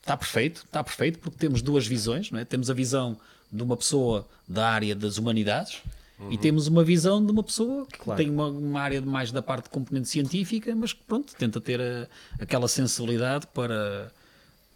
[0.00, 2.44] está perfeito, está perfeito, porque temos duas visões, não é?
[2.44, 3.18] Temos a visão
[3.50, 5.82] de uma pessoa da área das humanidades,
[6.18, 6.32] Uhum.
[6.32, 8.20] E temos uma visão de uma pessoa que claro.
[8.20, 11.80] tem uma, uma, área mais da parte de componente científica, mas que pronto, tenta ter
[11.80, 12.08] a,
[12.40, 14.10] aquela sensibilidade para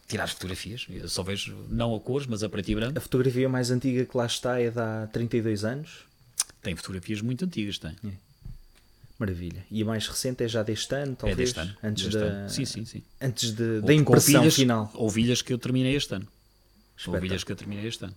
[0.07, 0.87] tirar as fotografias.
[0.89, 2.97] Eu só vejo não a cores, mas a preto e branco.
[2.97, 6.05] A fotografia mais antiga que lá está é de há 32 anos?
[6.63, 7.97] Tem fotografias muito antigas, tem.
[8.05, 8.11] É.
[9.19, 9.65] Maravilha.
[9.71, 11.39] E a mais recente é já deste ano, talvez?
[11.39, 11.77] É deste ano.
[11.83, 12.51] Antes, deste da, ano.
[12.51, 13.03] Sim, sim, sim.
[13.21, 14.91] antes de, da impressão final.
[14.95, 16.29] Ouvilhas que eu terminei este ano.
[17.07, 18.15] Ouvilhas que eu terminei este ano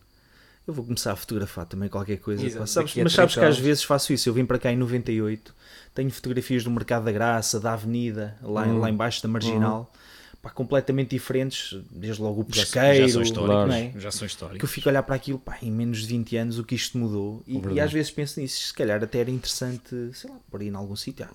[0.68, 2.46] eu vou começar a fotografar também qualquer coisa.
[2.46, 4.28] Exato, sabes, mas sabes que às vezes faço isso.
[4.28, 5.54] Eu vim para cá em 98,
[5.94, 9.80] tenho fotografias do Mercado da Graça, da Avenida, lá, lá embaixo da Marginal.
[9.80, 10.06] Uhum.
[10.42, 13.94] Pá, completamente diferentes, desde logo o pesqueiro, já, são históricos, é?
[14.00, 14.60] já são históricos.
[14.60, 16.76] Que eu fico a olhar para aquilo, pá, em menos de 20 anos o que
[16.76, 17.44] isto mudou.
[17.48, 20.68] E, e às vezes penso nisso, se calhar até era interessante, sei lá, por aí
[20.68, 21.28] em algum sítio.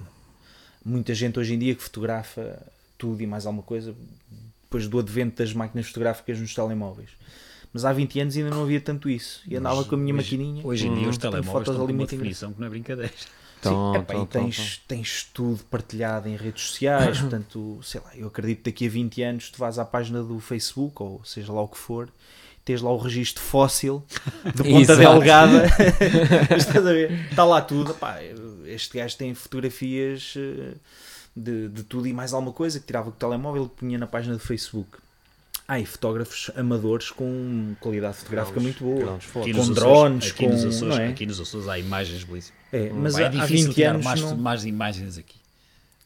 [0.85, 2.65] Muita gente hoje em dia que fotografa
[2.97, 3.95] tudo e mais alguma coisa,
[4.63, 7.11] depois do advento das máquinas fotográficas nos telemóveis
[7.73, 9.43] mas há 20 anos ainda não havia tanto isso.
[9.47, 10.67] E andava com a minha hoje, maquininha.
[10.67, 13.13] Hoje em dia hum, os telemóveis estão com uma definição que não é brincadeira.
[13.61, 18.27] Então, Sim, epá, então, tens, tens tudo partilhado em redes sociais, portanto, sei lá, eu
[18.27, 21.61] acredito que daqui a 20 anos tu vais à página do Facebook, ou seja lá
[21.61, 22.09] o que for,
[22.65, 24.03] tens lá o registro fóssil
[24.55, 25.67] de ponta delgada,
[26.57, 27.13] estás a ver?
[27.31, 27.95] Está lá tudo,
[28.65, 30.75] este gajo tem fotografias eh,
[31.37, 34.07] de, de tudo e mais alguma coisa que tirava com o telemóvel e punha na
[34.07, 34.99] página do Facebook.
[35.73, 39.21] Ah, e fotógrafos amadores com qualidade fotográfica muito boa.
[39.33, 40.51] com drones, aqui com.
[40.51, 41.07] Nos Açores, é?
[41.07, 42.59] Aqui nos Açores há imagens belíssimas.
[42.73, 44.37] É, mas é difícil tirar mais, não...
[44.37, 45.37] mais imagens aqui.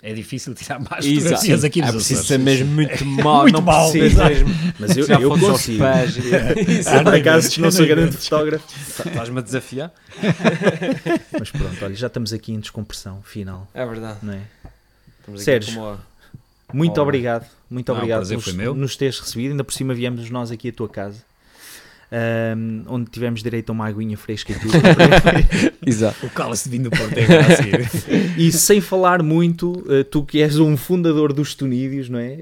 [0.03, 2.27] É difícil tirar mais fotografias aqui nos é Açores.
[2.27, 3.45] ser mesmo muito mal.
[3.45, 3.91] muito não mal.
[3.91, 4.55] Precisa mesmo.
[4.79, 5.83] Mas eu, eu consigo.
[5.83, 6.15] Pés,
[6.87, 8.67] ah, por acaso não sou grande fotógrafo.
[9.09, 9.95] Estás-me a desafiar?
[11.33, 13.67] mas pronto, olha, já estamos aqui em descompressão final.
[13.73, 14.19] É verdade.
[14.23, 14.43] Não é?
[15.39, 15.99] Sérgio,
[16.75, 17.03] muito oh.
[17.03, 19.53] obrigado, muito Não, obrigado por nos, nos teres recebido.
[19.53, 21.22] Ainda por cima viemos nós aqui à tua casa.
[22.12, 24.72] Um, onde tivemos direito a uma aguinha fresca e tudo.
[25.85, 26.27] Exato.
[26.27, 27.27] O cálice vindo do Porto é
[28.39, 32.37] E sem falar muito, uh, tu que és um fundador dos Tunídeos, não é?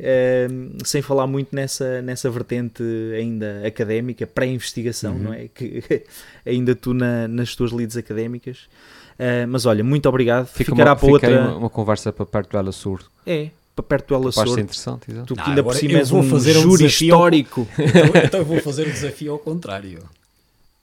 [0.49, 2.83] Uh, sem falar muito nessa, nessa vertente
[3.17, 5.23] ainda académica, pré-investigação, uhum.
[5.23, 5.49] não é?
[5.49, 6.05] Que
[6.45, 8.69] ainda tu na, nas tuas lides académicas.
[9.15, 10.47] Uh, mas olha, muito obrigado.
[10.49, 11.41] Fica Ficará uma, para outra.
[11.41, 13.03] Uma, uma conversa para perto do Ela Sur.
[13.27, 14.59] É, para perto do Ela Sur.
[14.59, 15.27] interessante, exato.
[15.27, 17.67] Tu que ainda por cima és um júri um histórico.
[17.79, 20.03] Então, então eu vou fazer o desafio ao contrário.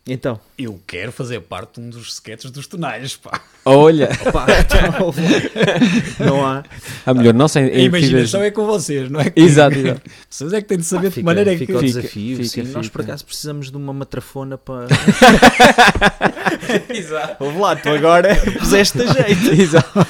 [0.10, 0.40] Então.
[0.58, 3.42] Eu quero fazer parte de um dos sketches dos tonais, pá.
[3.64, 4.10] Olha!
[4.60, 5.14] Então,
[6.26, 6.64] não há.
[7.06, 9.40] A melhor nossa A imaginação é com vocês, não é comigo.
[9.50, 10.02] Exato, exato.
[10.30, 11.74] Vocês é que têm de saber ah, fica, de maneira fica que...
[11.74, 12.64] O desafio, fica, sim.
[12.66, 14.88] Fica, Nós, por acaso, precisamos de uma matrafona para...
[16.90, 17.44] Exato.
[17.44, 19.62] Vamos lá, tu agora puseste a jeito.
[19.62, 20.08] Exato.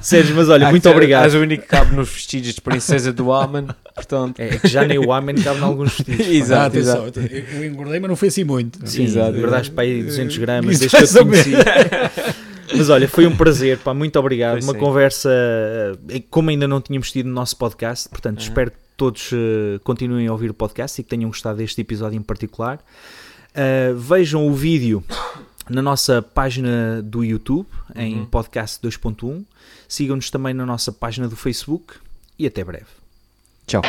[0.00, 1.24] Sérgio, mas olha, muito obrigado.
[1.24, 4.40] És o único que cabe nos vestidos de princesa do Amen, portanto...
[4.40, 6.26] É, é que já nem o Amen cabe em alguns vestidos.
[6.26, 7.20] exato, exato.
[7.20, 8.78] Eu engordei, mas não foi assim muito.
[8.88, 9.33] Sim, exato.
[9.36, 11.52] Engordaste para aí 200 gramas, desde que eu te conheci.
[12.76, 14.54] Mas olha, foi um prazer, pá, muito obrigado.
[14.54, 14.78] Foi Uma sim.
[14.78, 15.30] conversa
[16.08, 18.44] eh, como ainda não tínhamos tido no nosso podcast, portanto, uhum.
[18.44, 22.16] espero que todos uh, continuem a ouvir o podcast e que tenham gostado deste episódio
[22.16, 22.78] em particular.
[23.50, 25.04] Uh, vejam o vídeo
[25.68, 28.26] na nossa página do YouTube, em uhum.
[28.26, 29.44] Podcast 2.1.
[29.88, 31.94] Sigam-nos também na nossa página do Facebook
[32.38, 32.86] e até breve.
[33.66, 33.82] Tchau.